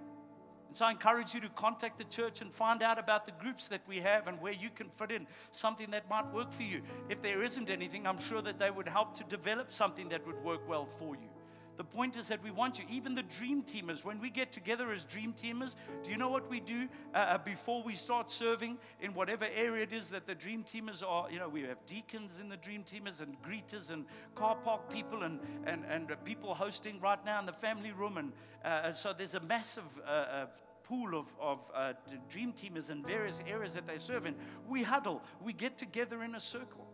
And 0.73 0.77
so 0.79 0.85
I 0.85 0.89
encourage 0.89 1.35
you 1.35 1.39
to 1.41 1.49
contact 1.49 1.99
the 1.99 2.03
church 2.05 2.41
and 2.41 2.51
find 2.51 2.81
out 2.81 2.97
about 2.97 3.27
the 3.27 3.31
groups 3.33 3.67
that 3.67 3.81
we 3.87 3.99
have 3.99 4.25
and 4.25 4.41
where 4.41 4.53
you 4.53 4.71
can 4.71 4.89
fit 4.89 5.11
in 5.11 5.27
something 5.51 5.91
that 5.91 6.09
might 6.09 6.25
work 6.33 6.51
for 6.51 6.63
you. 6.63 6.81
If 7.09 7.21
there 7.21 7.43
isn't 7.43 7.69
anything, 7.69 8.07
I'm 8.07 8.17
sure 8.17 8.41
that 8.41 8.57
they 8.57 8.71
would 8.71 8.87
help 8.87 9.13
to 9.19 9.23
develop 9.25 9.71
something 9.71 10.09
that 10.09 10.25
would 10.25 10.43
work 10.43 10.67
well 10.67 10.85
for 10.85 11.13
you. 11.13 11.29
The 11.75 11.83
point 11.83 12.17
is 12.17 12.27
that 12.27 12.43
we 12.43 12.51
want 12.51 12.77
you, 12.77 12.85
even 12.89 13.15
the 13.15 13.23
dream 13.23 13.63
teamers, 13.63 14.03
when 14.03 14.19
we 14.19 14.29
get 14.29 14.51
together 14.51 14.91
as 14.91 15.03
dream 15.05 15.33
teamers, 15.33 15.73
do 16.03 16.11
you 16.11 16.17
know 16.17 16.29
what 16.29 16.47
we 16.49 16.59
do 16.59 16.87
uh, 17.15 17.17
uh, 17.17 17.37
before 17.39 17.81
we 17.81 17.95
start 17.95 18.29
serving 18.29 18.77
in 19.01 19.13
whatever 19.13 19.45
area 19.45 19.83
it 19.83 19.93
is 19.93 20.09
that 20.11 20.27
the 20.27 20.35
dream 20.35 20.63
teamers 20.63 21.01
are? 21.01 21.31
You 21.31 21.39
know, 21.39 21.49
we 21.49 21.61
have 21.63 21.83
deacons 21.87 22.39
in 22.39 22.49
the 22.49 22.57
dream 22.57 22.83
teamers 22.83 23.21
and 23.21 23.35
greeters 23.41 23.89
and 23.89 24.05
car 24.35 24.55
park 24.55 24.91
people 24.91 25.23
and, 25.23 25.39
and, 25.65 25.83
and 25.89 26.11
people 26.23 26.53
hosting 26.53 26.99
right 26.99 27.23
now 27.25 27.39
in 27.39 27.47
the 27.47 27.53
family 27.53 27.91
room. 27.91 28.17
And 28.17 28.33
uh, 28.63 28.93
so 28.93 29.13
there's 29.17 29.33
a 29.33 29.39
massive 29.39 29.83
uh, 30.05 30.09
uh 30.09 30.45
pool 30.83 31.17
of, 31.17 31.27
of 31.39 31.59
uh, 31.73 31.93
dream 32.29 32.51
teamers 32.51 32.89
in 32.89 33.01
various 33.01 33.41
areas 33.47 33.73
that 33.73 33.87
they 33.87 33.97
serve 33.97 34.25
in. 34.25 34.35
We 34.67 34.83
huddle, 34.83 35.21
we 35.41 35.53
get 35.53 35.77
together 35.77 36.23
in 36.23 36.35
a 36.35 36.41
circle 36.41 36.85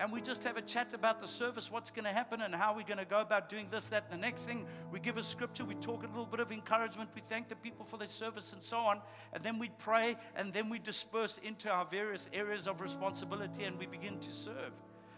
and 0.00 0.10
we 0.10 0.22
just 0.22 0.42
have 0.44 0.56
a 0.56 0.62
chat 0.62 0.94
about 0.94 1.20
the 1.20 1.28
service, 1.28 1.70
what's 1.70 1.90
going 1.90 2.06
to 2.06 2.10
happen, 2.10 2.40
and 2.40 2.54
how 2.54 2.74
we're 2.74 2.86
going 2.86 2.96
to 2.96 3.04
go 3.04 3.20
about 3.20 3.50
doing 3.50 3.68
this, 3.70 3.84
that, 3.88 4.04
and 4.10 4.18
the 4.18 4.26
next 4.26 4.44
thing. 4.44 4.64
We 4.90 4.98
give 4.98 5.18
a 5.18 5.22
scripture, 5.22 5.62
we 5.62 5.74
talk 5.74 6.02
a 6.04 6.06
little 6.06 6.24
bit 6.24 6.40
of 6.40 6.50
encouragement, 6.50 7.10
we 7.14 7.20
thank 7.28 7.50
the 7.50 7.54
people 7.56 7.84
for 7.84 7.98
their 7.98 8.08
service, 8.08 8.54
and 8.54 8.62
so 8.62 8.78
on. 8.78 9.00
And 9.34 9.44
then 9.44 9.58
we 9.58 9.68
pray, 9.76 10.16
and 10.34 10.54
then 10.54 10.70
we 10.70 10.78
disperse 10.78 11.38
into 11.44 11.68
our 11.68 11.84
various 11.84 12.30
areas 12.32 12.66
of 12.66 12.80
responsibility 12.80 13.64
and 13.64 13.78
we 13.78 13.84
begin 13.84 14.18
to 14.20 14.32
serve. 14.32 14.72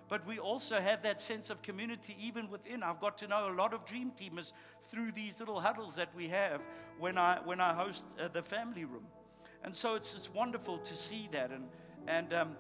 But 0.09 0.27
we 0.27 0.40
also 0.40 0.81
have 0.81 1.05
that 1.05 1.21
sense 1.21 1.49
of 1.49 1.62
community 1.62 2.16
even 2.21 2.51
within. 2.51 2.83
I've 2.83 3.01
got 3.01 3.16
to 3.18 3.29
know 3.29 3.49
a 3.49 3.55
lot 3.55 3.73
of 3.73 3.87
dream 3.87 4.11
teamers 4.18 4.51
through 4.90 5.12
these 5.12 5.38
little 5.38 5.61
huddles 5.61 5.95
that 5.95 6.09
we 6.14 6.29
have 6.29 6.61
when 6.99 7.18
I, 7.18 7.38
when 7.45 7.61
I 7.61 7.73
host 7.73 8.03
uh, 8.21 8.27
the 8.27 8.42
family 8.42 8.85
room. 8.85 9.07
And 9.62 9.77
so 9.77 9.95
it's, 9.95 10.12
it's 10.14 10.29
wonderful 10.35 10.79
to 10.79 10.97
see 10.97 11.29
that. 11.31 11.53
And, 11.53 11.68
and 12.09 12.35
um, 12.35 12.57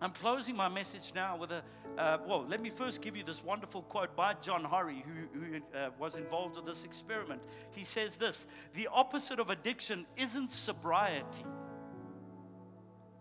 I'm 0.00 0.10
closing 0.12 0.54
my 0.54 0.68
message 0.68 1.12
now 1.14 1.36
with 1.36 1.50
a, 1.52 1.62
uh, 1.96 2.18
well, 2.26 2.44
let 2.46 2.60
me 2.60 2.70
first 2.70 3.00
give 3.00 3.16
you 3.16 3.22
this 3.24 3.42
wonderful 3.42 3.82
quote 3.82 4.14
by 4.14 4.34
John 4.34 4.62
Hari, 4.62 5.04
who, 5.06 5.40
who 5.40 5.56
uh, 5.76 5.90
was 5.98 6.16
involved 6.16 6.56
with 6.56 6.66
this 6.66 6.84
experiment. 6.84 7.40
He 7.72 7.82
says 7.82 8.16
this 8.16 8.46
The 8.74 8.88
opposite 8.92 9.40
of 9.40 9.50
addiction 9.50 10.06
isn't 10.16 10.52
sobriety, 10.52 11.46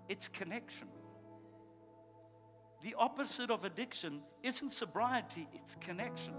it's 0.10 0.28
connection. 0.28 0.88
The 2.84 2.96
opposite 3.00 3.50
of 3.50 3.64
addiction 3.66 4.22
isn't 4.44 4.72
sobriety, 4.72 5.48
it's 5.54 5.76
connection. 5.76 6.34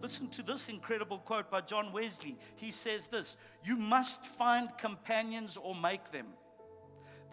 Listen 0.00 0.28
to 0.28 0.42
this 0.42 0.68
incredible 0.68 1.18
quote 1.18 1.50
by 1.50 1.62
John 1.62 1.92
Wesley. 1.92 2.38
He 2.56 2.70
says 2.70 3.08
this 3.08 3.36
You 3.64 3.76
must 3.76 4.24
find 4.26 4.68
companions 4.78 5.56
or 5.56 5.74
make 5.74 6.12
them. 6.12 6.26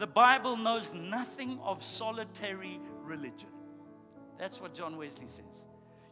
The 0.02 0.08
Bible 0.08 0.58
knows 0.58 0.96
nothing 0.96 1.60
of 1.62 1.84
solitary 1.84 2.80
religion. 3.04 3.50
That's 4.40 4.60
what 4.60 4.74
John 4.74 4.98
Wesley 4.98 5.28
says. 5.28 5.68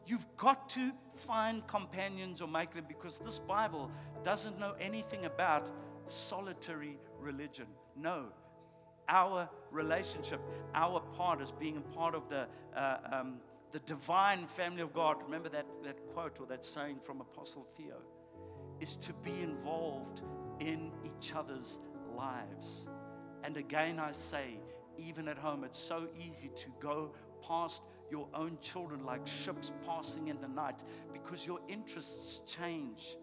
You've 0.06 0.28
got 0.38 0.70
to 0.70 0.92
find 1.26 1.66
companions 1.66 2.40
or 2.40 2.48
make 2.48 2.76
them 2.76 2.86
because 2.88 3.18
this 3.18 3.40
Bible 3.40 3.90
doesn't 4.22 4.60
know 4.60 4.76
anything 4.80 5.26
about 5.26 5.68
solitary 6.06 7.00
religion. 7.20 7.66
No, 7.96 8.26
our 9.08 9.50
relationship, 9.72 10.40
our 10.76 11.00
part 11.00 11.42
as 11.42 11.52
being 11.52 11.78
a 11.78 11.96
part 11.96 12.14
of 12.14 12.30
the, 12.30 12.46
uh, 12.78 12.98
um, 13.12 13.38
the 13.72 13.80
divine 13.80 14.46
family 14.46 14.84
of 14.84 14.94
God. 14.94 15.18
Remember 15.24 15.50
that, 15.50 15.66
that 15.84 15.98
quote 16.14 16.40
or 16.40 16.46
that 16.46 16.64
saying 16.64 17.00
from 17.00 17.22
Apostle 17.22 17.66
Theo 17.76 17.96
is 18.80 18.98
to 18.98 19.14
be 19.14 19.42
involved 19.42 20.22
in 20.60 20.92
each 21.04 21.34
other's 21.34 21.80
lives. 22.16 22.86
And 23.44 23.58
again, 23.58 24.00
I 24.00 24.12
say, 24.12 24.60
even 24.98 25.28
at 25.28 25.38
home, 25.38 25.64
it's 25.64 25.80
so 25.80 26.08
easy 26.18 26.50
to 26.56 26.66
go 26.80 27.12
past 27.48 27.82
your 28.12 28.28
own 28.34 28.58
children 28.62 29.06
like 29.06 29.26
ships 29.28 29.72
passing 29.86 30.28
in 30.28 30.42
the 30.42 30.48
night 30.48 30.82
because 31.14 31.46
your 31.46 31.60
interests 31.68 32.42
change. 32.46 33.16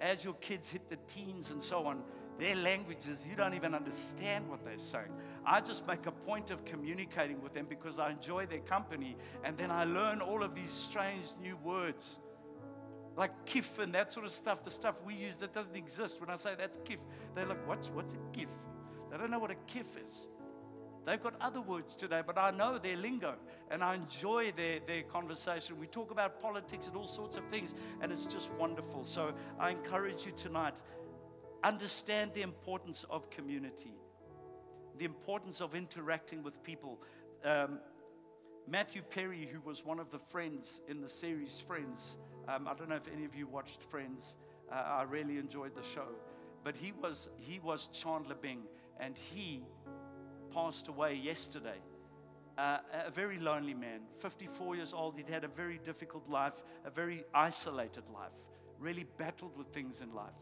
As 0.00 0.24
your 0.24 0.34
kids 0.34 0.68
hit 0.68 0.88
the 0.90 0.98
teens 1.06 1.50
and 1.50 1.62
so 1.62 1.86
on, 1.86 2.02
their 2.38 2.56
languages, 2.56 3.26
you 3.28 3.36
don't 3.36 3.54
even 3.54 3.74
understand 3.74 4.48
what 4.48 4.64
they're 4.64 4.78
saying. 4.78 5.10
I 5.46 5.60
just 5.60 5.86
make 5.86 6.06
a 6.06 6.12
point 6.12 6.50
of 6.50 6.64
communicating 6.64 7.40
with 7.40 7.54
them 7.54 7.66
because 7.68 7.98
I 7.98 8.10
enjoy 8.10 8.46
their 8.46 8.58
company, 8.60 9.16
and 9.44 9.56
then 9.56 9.70
I 9.70 9.84
learn 9.84 10.20
all 10.20 10.42
of 10.42 10.54
these 10.54 10.70
strange 10.70 11.26
new 11.40 11.56
words 11.56 12.18
like 13.16 13.46
kif 13.46 13.78
and 13.78 13.94
that 13.94 14.12
sort 14.12 14.26
of 14.26 14.32
stuff, 14.32 14.64
the 14.64 14.70
stuff 14.70 14.96
we 15.04 15.14
use 15.14 15.36
that 15.36 15.52
doesn't 15.52 15.76
exist. 15.76 16.20
When 16.20 16.30
I 16.30 16.36
say 16.36 16.54
that's 16.58 16.78
kif, 16.78 16.98
they're 17.34 17.46
like, 17.46 17.66
what's, 17.66 17.88
what's 17.88 18.14
a 18.14 18.16
kif? 18.36 18.48
They 19.14 19.20
don't 19.20 19.30
know 19.30 19.38
what 19.38 19.52
a 19.52 19.54
kif 19.72 19.86
is. 20.04 20.26
They've 21.06 21.22
got 21.22 21.34
other 21.40 21.60
words 21.60 21.94
today, 21.94 22.20
but 22.26 22.36
I 22.36 22.50
know 22.50 22.78
their 22.78 22.96
lingo 22.96 23.36
and 23.70 23.84
I 23.84 23.94
enjoy 23.94 24.52
their, 24.56 24.80
their 24.84 25.04
conversation. 25.04 25.78
We 25.78 25.86
talk 25.86 26.10
about 26.10 26.42
politics 26.42 26.88
and 26.88 26.96
all 26.96 27.06
sorts 27.06 27.36
of 27.36 27.44
things, 27.44 27.76
and 28.00 28.10
it's 28.10 28.26
just 28.26 28.50
wonderful. 28.54 29.04
So 29.04 29.32
I 29.56 29.70
encourage 29.70 30.26
you 30.26 30.32
tonight 30.36 30.82
understand 31.62 32.32
the 32.34 32.42
importance 32.42 33.06
of 33.08 33.30
community, 33.30 33.94
the 34.98 35.04
importance 35.04 35.60
of 35.60 35.76
interacting 35.76 36.42
with 36.42 36.60
people. 36.64 37.00
Um, 37.44 37.78
Matthew 38.66 39.02
Perry, 39.02 39.48
who 39.52 39.60
was 39.60 39.84
one 39.84 40.00
of 40.00 40.10
the 40.10 40.18
friends 40.18 40.80
in 40.88 41.00
the 41.00 41.08
series 41.08 41.62
Friends, 41.64 42.16
um, 42.48 42.66
I 42.66 42.74
don't 42.74 42.88
know 42.88 42.96
if 42.96 43.06
any 43.14 43.24
of 43.24 43.36
you 43.36 43.46
watched 43.46 43.80
Friends. 43.80 44.34
Uh, 44.72 44.74
I 44.74 45.02
really 45.04 45.38
enjoyed 45.38 45.76
the 45.76 45.84
show, 45.84 46.08
but 46.64 46.74
he 46.74 46.90
was 47.00 47.28
he 47.36 47.60
was 47.60 47.88
Chandler 47.92 48.34
Bing 48.34 48.62
and 49.00 49.16
he 49.16 49.62
passed 50.52 50.88
away 50.88 51.14
yesterday. 51.14 51.78
Uh, 52.56 52.78
a 53.06 53.10
very 53.10 53.38
lonely 53.38 53.74
man, 53.74 54.00
54 54.20 54.76
years 54.76 54.92
old. 54.92 55.16
He'd 55.16 55.28
had 55.28 55.42
a 55.42 55.48
very 55.48 55.80
difficult 55.82 56.28
life, 56.28 56.54
a 56.84 56.90
very 56.90 57.24
isolated 57.34 58.04
life, 58.12 58.30
really 58.78 59.06
battled 59.16 59.56
with 59.56 59.66
things 59.68 60.00
in 60.00 60.14
life. 60.14 60.34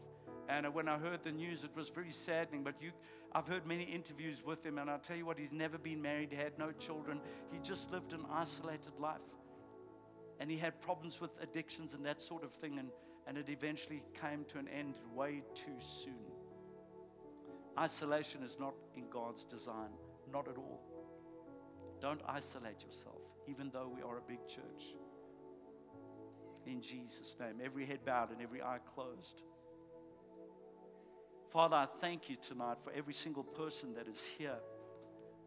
And 0.47 0.65
uh, 0.65 0.71
when 0.71 0.87
I 0.87 0.97
heard 0.97 1.23
the 1.23 1.31
news, 1.31 1.63
it 1.63 1.75
was 1.75 1.89
very 1.89 2.11
saddening. 2.11 2.63
But 2.63 2.75
you, 2.81 2.91
I've 3.33 3.47
heard 3.47 3.65
many 3.65 3.83
interviews 3.83 4.43
with 4.45 4.63
him, 4.63 4.77
and 4.77 4.89
I'll 4.89 4.99
tell 4.99 5.17
you 5.17 5.25
what, 5.25 5.39
he's 5.39 5.51
never 5.51 5.77
been 5.77 6.01
married, 6.01 6.31
had 6.33 6.59
no 6.59 6.71
children. 6.71 7.19
He 7.51 7.59
just 7.59 7.91
lived 7.91 8.13
an 8.13 8.25
isolated 8.31 8.99
life. 8.99 9.21
And 10.39 10.51
he 10.51 10.57
had 10.57 10.79
problems 10.81 11.21
with 11.21 11.31
addictions 11.41 11.93
and 11.93 12.05
that 12.05 12.21
sort 12.21 12.43
of 12.43 12.51
thing, 12.51 12.77
and, 12.77 12.89
and 13.27 13.37
it 13.37 13.49
eventually 13.49 14.03
came 14.19 14.45
to 14.49 14.59
an 14.59 14.67
end 14.67 14.95
way 15.15 15.41
too 15.55 15.77
soon. 16.03 16.32
Isolation 17.77 18.43
is 18.43 18.57
not 18.59 18.73
in 18.95 19.05
God's 19.09 19.45
design, 19.45 19.89
not 20.31 20.47
at 20.47 20.57
all. 20.57 20.81
Don't 22.01 22.21
isolate 22.27 22.83
yourself, 22.83 23.21
even 23.47 23.71
though 23.71 23.91
we 23.93 24.01
are 24.01 24.17
a 24.17 24.27
big 24.27 24.45
church. 24.47 24.95
In 26.65 26.81
Jesus' 26.81 27.35
name, 27.39 27.55
every 27.63 27.85
head 27.85 28.05
bowed 28.05 28.31
and 28.31 28.41
every 28.41 28.61
eye 28.61 28.79
closed. 28.93 29.41
Father, 31.49 31.75
I 31.75 31.85
thank 31.85 32.29
you 32.29 32.35
tonight 32.35 32.81
for 32.81 32.91
every 32.93 33.13
single 33.13 33.43
person 33.43 33.93
that 33.95 34.07
is 34.07 34.23
here. 34.37 34.57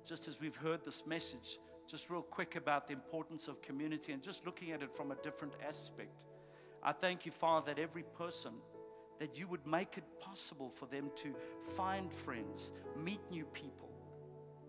Just 0.06 0.28
as 0.28 0.40
we've 0.40 0.56
heard 0.56 0.84
this 0.84 1.04
message, 1.06 1.58
just 1.88 2.10
real 2.10 2.22
quick 2.22 2.56
about 2.56 2.86
the 2.86 2.92
importance 2.92 3.48
of 3.48 3.62
community 3.62 4.12
and 4.12 4.22
just 4.22 4.44
looking 4.44 4.72
at 4.72 4.82
it 4.82 4.94
from 4.94 5.10
a 5.10 5.16
different 5.16 5.54
aspect. 5.66 6.24
I 6.82 6.92
thank 6.92 7.26
you, 7.26 7.32
Father, 7.32 7.74
that 7.74 7.80
every 7.80 8.02
person 8.02 8.52
that 9.18 9.36
you 9.36 9.48
would 9.48 9.66
make 9.66 9.96
it 9.96 10.04
possible 10.20 10.70
for 10.70 10.86
them 10.86 11.10
to 11.16 11.34
find 11.76 12.12
friends, 12.12 12.72
meet 13.02 13.20
new 13.30 13.44
people. 13.46 13.88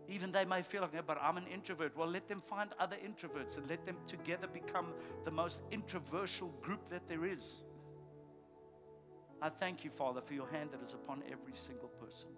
Even 0.09 0.31
they 0.31 0.45
may 0.45 0.61
feel 0.61 0.81
like, 0.81 0.93
yeah, 0.93 1.01
but 1.05 1.17
I'm 1.21 1.35
an 1.35 1.47
introvert. 1.47 1.95
Well, 1.97 2.07
let 2.07 2.29
them 2.29 2.39
find 2.39 2.71
other 2.79 2.95
introverts 2.95 3.57
and 3.57 3.69
let 3.69 3.85
them 3.85 3.97
together 4.07 4.47
become 4.47 4.93
the 5.25 5.31
most 5.31 5.61
introversial 5.69 6.47
group 6.61 6.89
that 6.89 7.07
there 7.09 7.25
is. 7.25 7.61
I 9.41 9.49
thank 9.49 9.83
you, 9.83 9.89
Father, 9.89 10.21
for 10.21 10.33
your 10.33 10.47
hand 10.47 10.69
that 10.71 10.81
is 10.81 10.93
upon 10.93 11.23
every 11.29 11.53
single 11.53 11.89
person, 11.89 12.29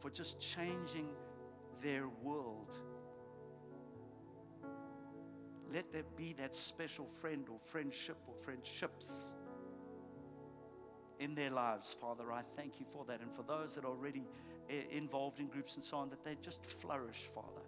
for 0.00 0.10
just 0.10 0.40
changing 0.40 1.08
their 1.82 2.08
world. 2.22 2.74
Let 5.72 5.92
there 5.92 6.04
be 6.16 6.32
that 6.34 6.56
special 6.56 7.06
friend 7.20 7.46
or 7.50 7.58
friendship 7.70 8.16
or 8.26 8.34
friendships 8.42 9.34
in 11.22 11.34
their 11.34 11.50
lives, 11.50 11.94
Father. 12.00 12.32
I 12.32 12.42
thank 12.56 12.80
you 12.80 12.86
for 12.92 13.04
that. 13.06 13.20
And 13.20 13.32
for 13.32 13.42
those 13.42 13.74
that 13.74 13.84
are 13.84 13.90
already 13.90 14.24
eh, 14.68 14.82
involved 14.90 15.38
in 15.38 15.46
groups 15.46 15.76
and 15.76 15.84
so 15.84 15.98
on, 15.98 16.10
that 16.10 16.24
they 16.24 16.36
just 16.42 16.64
flourish, 16.64 17.30
Father, 17.34 17.62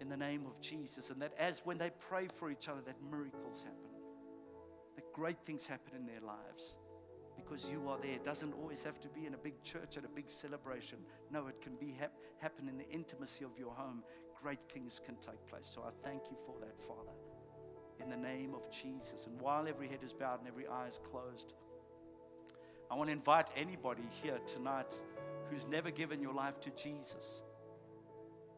in 0.00 0.08
the 0.08 0.16
name 0.16 0.44
of 0.46 0.60
Jesus. 0.60 1.10
And 1.10 1.20
that 1.22 1.32
as 1.38 1.62
when 1.64 1.78
they 1.78 1.90
pray 1.98 2.28
for 2.36 2.50
each 2.50 2.68
other, 2.68 2.80
that 2.86 2.96
miracles 3.10 3.60
happen, 3.60 4.02
that 4.96 5.12
great 5.12 5.38
things 5.46 5.66
happen 5.66 5.94
in 5.96 6.06
their 6.06 6.20
lives 6.20 6.76
because 7.36 7.68
you 7.70 7.88
are 7.88 7.98
there. 8.02 8.12
It 8.12 8.24
doesn't 8.24 8.52
always 8.52 8.82
have 8.82 9.00
to 9.00 9.08
be 9.08 9.26
in 9.26 9.34
a 9.34 9.38
big 9.38 9.62
church 9.62 9.96
at 9.96 10.04
a 10.04 10.08
big 10.08 10.28
celebration. 10.28 10.98
No, 11.30 11.46
it 11.46 11.60
can 11.62 11.76
be 11.76 11.94
hap- 11.98 12.18
happen 12.38 12.68
in 12.68 12.76
the 12.76 12.88
intimacy 12.90 13.44
of 13.44 13.58
your 13.58 13.72
home. 13.72 14.02
Great 14.42 14.60
things 14.72 15.00
can 15.04 15.16
take 15.16 15.44
place. 15.46 15.70
So 15.72 15.82
I 15.82 15.90
thank 16.06 16.22
you 16.30 16.36
for 16.44 16.54
that, 16.60 16.80
Father, 16.82 17.16
in 18.00 18.10
the 18.10 18.16
name 18.16 18.54
of 18.54 18.70
Jesus. 18.70 19.26
And 19.26 19.40
while 19.40 19.66
every 19.66 19.88
head 19.88 20.00
is 20.04 20.12
bowed 20.12 20.40
and 20.40 20.48
every 20.48 20.66
eye 20.66 20.88
is 20.88 21.00
closed, 21.10 21.54
I 22.90 22.94
want 22.94 23.08
to 23.08 23.12
invite 23.12 23.48
anybody 23.56 24.08
here 24.22 24.38
tonight 24.46 24.94
who's 25.50 25.66
never 25.66 25.90
given 25.90 26.20
your 26.20 26.32
life 26.32 26.60
to 26.60 26.70
Jesus, 26.70 27.42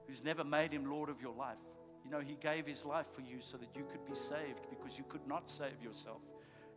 who's 0.07 0.23
never 0.23 0.45
made 0.45 0.73
him 0.73 0.90
Lord 0.90 1.09
of 1.09 1.21
your 1.21 1.35
life. 1.35 1.59
You 2.05 2.11
know, 2.11 2.21
he 2.21 2.37
gave 2.40 2.66
his 2.66 2.85
life 2.85 3.07
for 3.14 3.21
you 3.21 3.38
so 3.40 3.57
that 3.57 3.69
you 3.75 3.85
could 3.90 4.05
be 4.07 4.14
saved 4.14 4.66
because 4.71 4.97
you 4.97 5.05
could 5.09 5.27
not 5.27 5.51
save 5.51 5.83
yourself. 5.83 6.21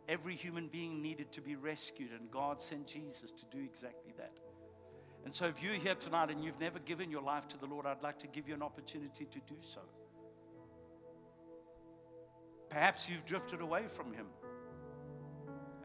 Every 0.08 0.36
human 0.36 0.68
being 0.68 1.00
needed 1.00 1.32
to 1.32 1.40
be 1.40 1.56
rescued, 1.56 2.10
and 2.10 2.30
God 2.30 2.60
sent 2.60 2.86
Jesus 2.86 3.30
to 3.30 3.56
do 3.56 3.62
exactly 3.64 4.12
that. 4.18 4.32
And 5.24 5.34
so, 5.34 5.46
if 5.46 5.62
you're 5.62 5.74
here 5.74 5.94
tonight 5.94 6.30
and 6.30 6.44
you've 6.44 6.60
never 6.60 6.78
given 6.78 7.10
your 7.10 7.22
life 7.22 7.48
to 7.48 7.58
the 7.58 7.64
Lord, 7.64 7.86
I'd 7.86 8.02
like 8.02 8.18
to 8.18 8.26
give 8.26 8.46
you 8.46 8.54
an 8.54 8.62
opportunity 8.62 9.24
to 9.24 9.38
do 9.38 9.56
so. 9.62 9.80
Perhaps 12.68 13.08
you've 13.08 13.24
drifted 13.24 13.62
away 13.62 13.84
from 13.88 14.12
Him. 14.12 14.26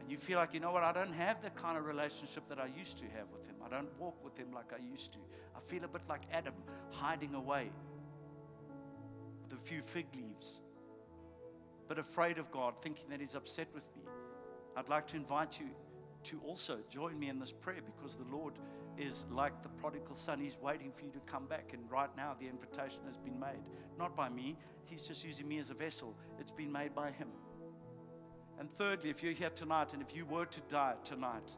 You 0.09 0.17
feel 0.17 0.39
like, 0.39 0.55
you 0.55 0.59
know 0.59 0.71
what, 0.71 0.81
I 0.81 0.91
don't 0.91 1.13
have 1.13 1.43
the 1.43 1.51
kind 1.51 1.77
of 1.77 1.85
relationship 1.85 2.49
that 2.49 2.59
I 2.59 2.65
used 2.75 2.97
to 2.97 3.03
have 3.15 3.27
with 3.31 3.45
Him. 3.45 3.55
I 3.63 3.69
don't 3.69 3.87
walk 3.99 4.15
with 4.23 4.35
Him 4.35 4.47
like 4.53 4.73
I 4.73 4.81
used 4.91 5.13
to. 5.13 5.19
I 5.55 5.59
feel 5.59 5.83
a 5.83 5.87
bit 5.87 6.01
like 6.09 6.23
Adam, 6.33 6.55
hiding 6.89 7.35
away 7.35 7.69
with 9.43 9.59
a 9.59 9.61
few 9.61 9.83
fig 9.83 10.07
leaves, 10.15 10.61
but 11.87 11.99
afraid 11.99 12.39
of 12.39 12.49
God, 12.49 12.73
thinking 12.81 13.05
that 13.11 13.21
He's 13.21 13.35
upset 13.35 13.67
with 13.73 13.83
me. 13.95 14.01
I'd 14.75 14.89
like 14.89 15.05
to 15.09 15.15
invite 15.15 15.59
you 15.59 15.67
to 16.23 16.41
also 16.45 16.79
join 16.89 17.17
me 17.19 17.29
in 17.29 17.39
this 17.39 17.51
prayer 17.51 17.81
because 17.85 18.15
the 18.15 18.35
Lord 18.35 18.53
is 18.97 19.25
like 19.31 19.61
the 19.61 19.69
prodigal 19.69 20.15
son. 20.15 20.39
He's 20.39 20.57
waiting 20.59 20.91
for 20.91 21.05
you 21.05 21.11
to 21.11 21.19
come 21.31 21.45
back. 21.45 21.69
And 21.73 21.89
right 21.89 22.09
now, 22.17 22.35
the 22.39 22.47
invitation 22.47 22.99
has 23.05 23.17
been 23.17 23.39
made. 23.39 23.63
Not 23.97 24.15
by 24.15 24.29
me, 24.29 24.57
He's 24.85 25.03
just 25.03 25.23
using 25.23 25.47
me 25.47 25.59
as 25.59 25.69
a 25.69 25.75
vessel. 25.75 26.15
It's 26.39 26.51
been 26.51 26.71
made 26.71 26.95
by 26.95 27.11
Him. 27.11 27.27
And 28.59 28.69
thirdly, 28.77 29.09
if 29.09 29.23
you're 29.23 29.33
here 29.33 29.49
tonight 29.49 29.93
and 29.93 30.01
if 30.01 30.13
you 30.13 30.25
were 30.25 30.45
to 30.45 30.59
die 30.69 30.95
tonight, 31.05 31.49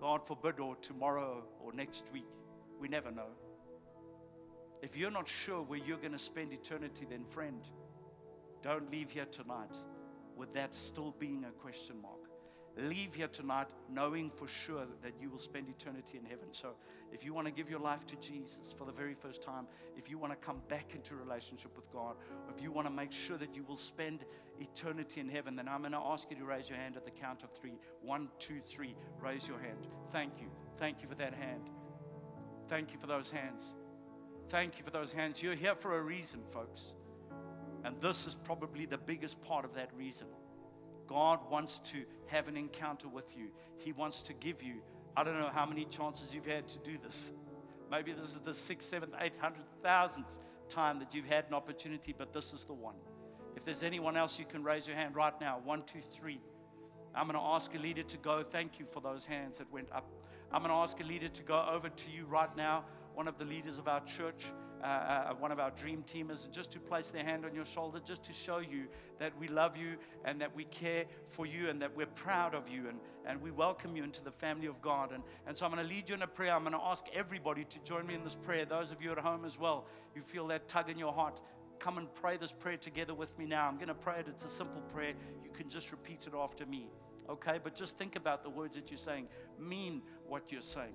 God 0.00 0.26
forbid, 0.26 0.58
or 0.58 0.74
tomorrow 0.76 1.44
or 1.60 1.72
next 1.74 2.04
week, 2.12 2.26
we 2.80 2.88
never 2.88 3.10
know. 3.10 3.28
If 4.82 4.96
you're 4.96 5.10
not 5.10 5.28
sure 5.28 5.62
where 5.62 5.78
you're 5.78 5.98
going 5.98 6.12
to 6.12 6.18
spend 6.18 6.52
eternity, 6.52 7.06
then, 7.08 7.24
friend, 7.26 7.62
don't 8.62 8.90
leave 8.90 9.10
here 9.10 9.26
tonight 9.26 9.74
with 10.36 10.54
that 10.54 10.74
still 10.74 11.14
being 11.18 11.44
a 11.44 11.50
question 11.50 12.00
mark. 12.00 12.25
Leave 12.76 13.14
here 13.14 13.28
tonight 13.28 13.68
knowing 13.90 14.30
for 14.30 14.46
sure 14.46 14.84
that 15.02 15.12
you 15.18 15.30
will 15.30 15.38
spend 15.38 15.66
eternity 15.68 16.18
in 16.18 16.24
heaven. 16.24 16.48
So, 16.52 16.74
if 17.10 17.24
you 17.24 17.32
want 17.32 17.46
to 17.46 17.52
give 17.52 17.70
your 17.70 17.80
life 17.80 18.04
to 18.06 18.16
Jesus 18.16 18.74
for 18.76 18.84
the 18.84 18.92
very 18.92 19.14
first 19.14 19.40
time, 19.40 19.66
if 19.96 20.10
you 20.10 20.18
want 20.18 20.38
to 20.38 20.46
come 20.46 20.60
back 20.68 20.94
into 20.94 21.14
relationship 21.14 21.74
with 21.74 21.90
God, 21.90 22.16
if 22.54 22.62
you 22.62 22.70
want 22.70 22.86
to 22.86 22.92
make 22.92 23.12
sure 23.12 23.38
that 23.38 23.54
you 23.54 23.64
will 23.64 23.78
spend 23.78 24.26
eternity 24.60 25.20
in 25.20 25.28
heaven, 25.28 25.56
then 25.56 25.68
I'm 25.68 25.80
going 25.80 25.92
to 25.92 25.98
ask 25.98 26.26
you 26.30 26.36
to 26.36 26.44
raise 26.44 26.68
your 26.68 26.78
hand 26.78 26.96
at 26.96 27.06
the 27.06 27.10
count 27.10 27.42
of 27.42 27.50
three. 27.52 27.78
One, 28.02 28.28
two, 28.38 28.60
three. 28.66 28.94
Raise 29.22 29.48
your 29.48 29.58
hand. 29.58 29.86
Thank 30.12 30.34
you. 30.38 30.48
Thank 30.78 31.00
you 31.00 31.08
for 31.08 31.14
that 31.14 31.32
hand. 31.32 31.70
Thank 32.68 32.92
you 32.92 32.98
for 32.98 33.06
those 33.06 33.30
hands. 33.30 33.72
Thank 34.50 34.78
you 34.78 34.84
for 34.84 34.90
those 34.90 35.12
hands. 35.12 35.42
You're 35.42 35.54
here 35.54 35.74
for 35.74 35.96
a 35.96 36.02
reason, 36.02 36.40
folks. 36.52 36.92
And 37.84 38.00
this 38.00 38.26
is 38.26 38.34
probably 38.34 38.84
the 38.84 38.98
biggest 38.98 39.40
part 39.42 39.64
of 39.64 39.74
that 39.74 39.90
reason. 39.96 40.26
God 41.06 41.50
wants 41.50 41.80
to 41.92 42.04
have 42.26 42.48
an 42.48 42.56
encounter 42.56 43.08
with 43.08 43.36
you. 43.36 43.48
He 43.78 43.92
wants 43.92 44.22
to 44.22 44.32
give 44.32 44.62
you, 44.62 44.82
I 45.16 45.24
don't 45.24 45.38
know 45.38 45.50
how 45.52 45.66
many 45.66 45.84
chances 45.84 46.34
you've 46.34 46.46
had 46.46 46.68
to 46.68 46.78
do 46.78 46.98
this. 47.02 47.30
Maybe 47.90 48.12
this 48.12 48.30
is 48.30 48.40
the 48.40 48.54
sixth, 48.54 48.88
seventh, 48.88 49.14
eight 49.20 49.36
hundred 49.36 49.64
thousandth 49.82 50.28
time 50.68 50.98
that 50.98 51.14
you've 51.14 51.26
had 51.26 51.44
an 51.48 51.54
opportunity, 51.54 52.14
but 52.16 52.32
this 52.32 52.52
is 52.52 52.64
the 52.64 52.74
one. 52.74 52.96
If 53.54 53.64
there's 53.64 53.82
anyone 53.82 54.16
else, 54.16 54.38
you 54.38 54.44
can 54.44 54.62
raise 54.62 54.86
your 54.86 54.96
hand 54.96 55.14
right 55.14 55.38
now. 55.40 55.60
One, 55.64 55.82
two, 55.84 56.00
three. 56.00 56.40
I'm 57.14 57.26
going 57.26 57.38
to 57.38 57.44
ask 57.44 57.74
a 57.74 57.78
leader 57.78 58.02
to 58.02 58.16
go. 58.18 58.42
Thank 58.42 58.78
you 58.78 58.86
for 58.90 59.00
those 59.00 59.24
hands 59.24 59.58
that 59.58 59.72
went 59.72 59.90
up. 59.92 60.10
I'm 60.52 60.60
going 60.60 60.70
to 60.70 60.76
ask 60.76 61.00
a 61.00 61.04
leader 61.04 61.28
to 61.28 61.42
go 61.42 61.64
over 61.72 61.88
to 61.88 62.10
you 62.10 62.26
right 62.26 62.54
now, 62.56 62.84
one 63.14 63.28
of 63.28 63.38
the 63.38 63.44
leaders 63.44 63.78
of 63.78 63.88
our 63.88 64.00
church 64.04 64.44
uh, 64.86 64.88
uh, 65.30 65.34
one 65.40 65.50
of 65.50 65.58
our 65.58 65.72
dream 65.72 66.04
teamers, 66.06 66.48
just 66.52 66.70
to 66.70 66.78
place 66.78 67.10
their 67.10 67.24
hand 67.24 67.44
on 67.44 67.52
your 67.52 67.66
shoulder, 67.66 67.98
just 68.06 68.22
to 68.22 68.32
show 68.32 68.58
you 68.58 68.84
that 69.18 69.32
we 69.36 69.48
love 69.48 69.76
you 69.76 69.96
and 70.24 70.40
that 70.40 70.54
we 70.54 70.62
care 70.64 71.06
for 71.28 71.44
you 71.44 71.68
and 71.68 71.82
that 71.82 71.96
we're 71.96 72.06
proud 72.06 72.54
of 72.54 72.68
you 72.68 72.88
and, 72.88 73.00
and 73.26 73.42
we 73.42 73.50
welcome 73.50 73.96
you 73.96 74.04
into 74.04 74.22
the 74.22 74.30
family 74.30 74.68
of 74.68 74.80
God. 74.80 75.10
And, 75.10 75.24
and 75.48 75.58
so 75.58 75.66
I'm 75.66 75.72
going 75.72 75.84
to 75.84 75.92
lead 75.92 76.08
you 76.08 76.14
in 76.14 76.22
a 76.22 76.26
prayer. 76.28 76.54
I'm 76.54 76.62
going 76.62 76.72
to 76.72 76.80
ask 76.80 77.04
everybody 77.12 77.64
to 77.64 77.78
join 77.80 78.06
me 78.06 78.14
in 78.14 78.22
this 78.22 78.36
prayer. 78.36 78.64
Those 78.64 78.92
of 78.92 79.02
you 79.02 79.10
at 79.10 79.18
home 79.18 79.44
as 79.44 79.58
well, 79.58 79.86
you 80.14 80.22
feel 80.22 80.46
that 80.48 80.68
tug 80.68 80.88
in 80.88 80.98
your 80.98 81.12
heart. 81.12 81.40
Come 81.80 81.98
and 81.98 82.06
pray 82.14 82.36
this 82.36 82.52
prayer 82.52 82.76
together 82.76 83.12
with 83.12 83.36
me 83.38 83.44
now. 83.44 83.66
I'm 83.66 83.76
going 83.76 83.88
to 83.88 83.94
pray 83.94 84.20
it. 84.20 84.28
It's 84.28 84.44
a 84.44 84.48
simple 84.48 84.82
prayer. 84.94 85.14
You 85.42 85.50
can 85.50 85.68
just 85.68 85.90
repeat 85.90 86.28
it 86.28 86.32
after 86.32 86.64
me. 86.64 86.86
Okay? 87.28 87.58
But 87.60 87.74
just 87.74 87.98
think 87.98 88.14
about 88.14 88.44
the 88.44 88.50
words 88.50 88.76
that 88.76 88.88
you're 88.88 88.98
saying. 88.98 89.26
Mean 89.58 90.02
what 90.28 90.52
you're 90.52 90.60
saying. 90.60 90.94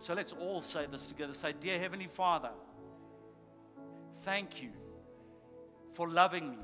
So 0.00 0.14
let's 0.14 0.32
all 0.32 0.60
say 0.60 0.86
this 0.90 1.06
together. 1.06 1.34
Say, 1.34 1.54
Dear 1.58 1.78
Heavenly 1.78 2.06
Father, 2.06 2.50
Thank 4.22 4.62
you 4.62 4.70
for 5.92 6.08
loving 6.08 6.50
me 6.50 6.58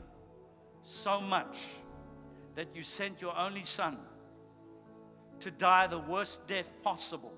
so 0.82 1.20
much 1.20 1.58
that 2.54 2.74
you 2.74 2.82
sent 2.82 3.20
your 3.20 3.36
only 3.36 3.62
son 3.62 3.96
to 5.40 5.50
die 5.50 5.86
the 5.86 5.98
worst 5.98 6.46
death 6.46 6.72
possible 6.82 7.32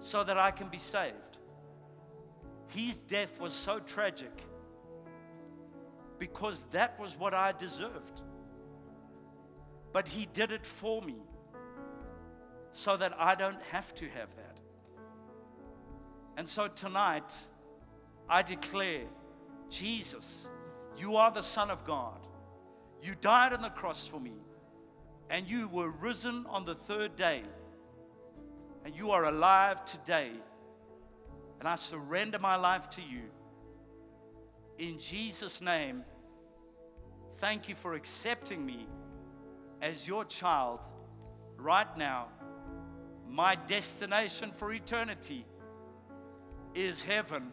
so 0.00 0.22
that 0.24 0.38
I 0.38 0.50
can 0.50 0.68
be 0.68 0.78
saved. 0.78 1.38
His 2.68 2.96
death 2.96 3.40
was 3.40 3.52
so 3.52 3.80
tragic 3.80 4.42
because 6.18 6.64
that 6.70 6.98
was 6.98 7.16
what 7.16 7.34
I 7.34 7.52
deserved. 7.52 8.22
But 9.92 10.06
He 10.08 10.26
did 10.26 10.52
it 10.52 10.66
for 10.66 11.02
me 11.02 11.16
so 12.72 12.96
that 12.96 13.14
I 13.18 13.34
don't 13.34 13.62
have 13.70 13.94
to 13.96 14.08
have 14.10 14.28
that. 14.36 14.60
And 16.36 16.48
so 16.48 16.68
tonight, 16.68 17.34
I 18.28 18.42
declare, 18.42 19.04
Jesus, 19.70 20.48
you 20.96 21.16
are 21.16 21.30
the 21.30 21.42
Son 21.42 21.70
of 21.70 21.84
God. 21.84 22.18
You 23.02 23.14
died 23.20 23.52
on 23.52 23.62
the 23.62 23.70
cross 23.70 24.06
for 24.06 24.20
me, 24.20 24.34
and 25.30 25.46
you 25.46 25.68
were 25.68 25.90
risen 25.90 26.44
on 26.48 26.64
the 26.64 26.74
third 26.74 27.16
day, 27.16 27.42
and 28.84 28.94
you 28.94 29.12
are 29.12 29.24
alive 29.24 29.84
today. 29.84 30.32
And 31.60 31.68
I 31.68 31.76
surrender 31.76 32.38
my 32.38 32.56
life 32.56 32.90
to 32.90 33.02
you. 33.02 33.22
In 34.78 34.98
Jesus' 34.98 35.60
name, 35.60 36.04
thank 37.36 37.68
you 37.68 37.74
for 37.74 37.94
accepting 37.94 38.64
me 38.64 38.86
as 39.82 40.06
your 40.06 40.24
child 40.24 40.80
right 41.56 41.96
now. 41.96 42.28
My 43.28 43.54
destination 43.54 44.52
for 44.52 44.72
eternity 44.72 45.44
is 46.74 47.02
heaven 47.02 47.52